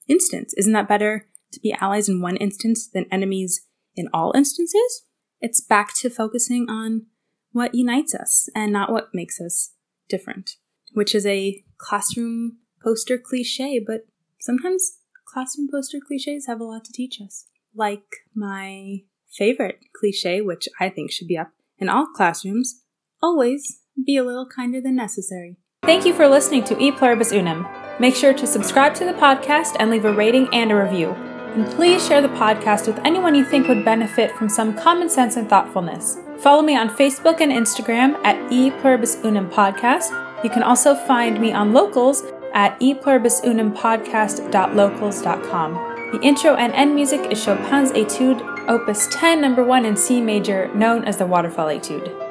instance, 0.09 0.55
isn't 0.57 0.72
that 0.72 0.88
better 0.88 1.27
to 1.53 1.61
be 1.61 1.72
allies 1.81 2.09
in 2.09 2.20
one 2.20 2.37
instance 2.37 2.88
than 2.88 3.07
enemies 3.12 3.66
in 3.94 4.09
all 4.12 4.33
instances, 4.35 5.05
it's 5.40 5.61
back 5.61 5.94
to 5.98 6.11
focusing 6.11 6.66
on 6.68 7.07
what 7.53 7.74
unites 7.74 8.14
us 8.14 8.48
and 8.55 8.72
not 8.72 8.92
what 8.92 9.14
makes 9.14 9.40
us 9.40 9.72
different, 10.09 10.53
which 10.92 11.14
is 11.14 11.27
a 11.27 11.62
classroom 11.79 12.59
poster 12.83 13.18
cliche, 13.18 13.83
but 13.85 14.07
sometimes 14.40 14.98
classroom 15.27 15.68
poster 15.70 15.98
cliches 16.05 16.46
have 16.46 16.61
a 16.61 16.64
lot 16.64 16.85
to 16.85 16.92
teach 16.92 17.20
us. 17.20 17.46
Like 17.74 18.04
my 18.35 19.02
favorite 19.31 19.81
cliche, 19.94 20.40
which 20.40 20.68
I 20.81 20.88
think 20.88 21.11
should 21.11 21.28
be 21.28 21.38
up 21.38 21.52
in 21.78 21.88
all 21.88 22.07
classrooms 22.07 22.83
always 23.22 23.81
be 24.04 24.16
a 24.16 24.24
little 24.24 24.46
kinder 24.46 24.81
than 24.81 24.96
necessary. 24.96 25.57
Thank 25.83 26.04
you 26.04 26.14
for 26.14 26.28
listening 26.28 26.64
to 26.64 26.78
E 26.78 26.92
Pluribus 26.92 27.33
Unum. 27.33 27.66
Make 27.98 28.14
sure 28.14 28.35
to 28.35 28.46
subscribe 28.46 28.94
to 28.96 29.04
the 29.04 29.12
podcast 29.12 29.76
and 29.78 29.90
leave 29.90 30.04
a 30.04 30.12
rating 30.12 30.48
and 30.52 30.70
a 30.70 30.76
review. 30.76 31.11
And 31.11 31.66
please 31.66 32.07
share 32.07 32.20
the 32.20 32.28
podcast 32.28 32.87
with 32.87 32.98
anyone 33.04 33.35
you 33.35 33.44
think 33.44 33.68
would 33.68 33.85
benefit 33.85 34.33
from 34.33 34.48
some 34.48 34.76
common 34.76 35.09
sense 35.09 35.37
and 35.37 35.48
thoughtfulness. 35.48 36.18
Follow 36.38 36.62
me 36.62 36.76
on 36.76 36.90
Facebook 36.90 37.40
and 37.40 37.50
Instagram 37.50 38.14
at 38.24 38.52
E 38.52 38.70
Pluribus 38.70 39.16
Unum 39.24 39.50
Podcast. 39.50 40.12
You 40.44 40.50
can 40.50 40.62
also 40.62 40.94
find 40.94 41.40
me 41.40 41.52
on 41.52 41.72
locals 41.72 42.22
at 42.54 42.76
e 42.81 42.94
pluribus 42.94 43.40
unum 43.44 43.72
epluribusunumpodcast.locals.com. 43.72 45.88
The 46.11 46.23
intro 46.23 46.55
and 46.55 46.73
end 46.73 46.94
music 46.94 47.31
is 47.31 47.44
Chopin's 47.44 47.92
Etude, 47.92 48.40
Opus 48.66 49.09
10, 49.11 49.42
number 49.42 49.62
1 49.62 49.85
in 49.85 49.94
C 49.94 50.23
major, 50.23 50.73
known 50.75 51.05
as 51.05 51.18
the 51.18 51.27
Waterfall 51.27 51.66
Etude. 51.66 52.28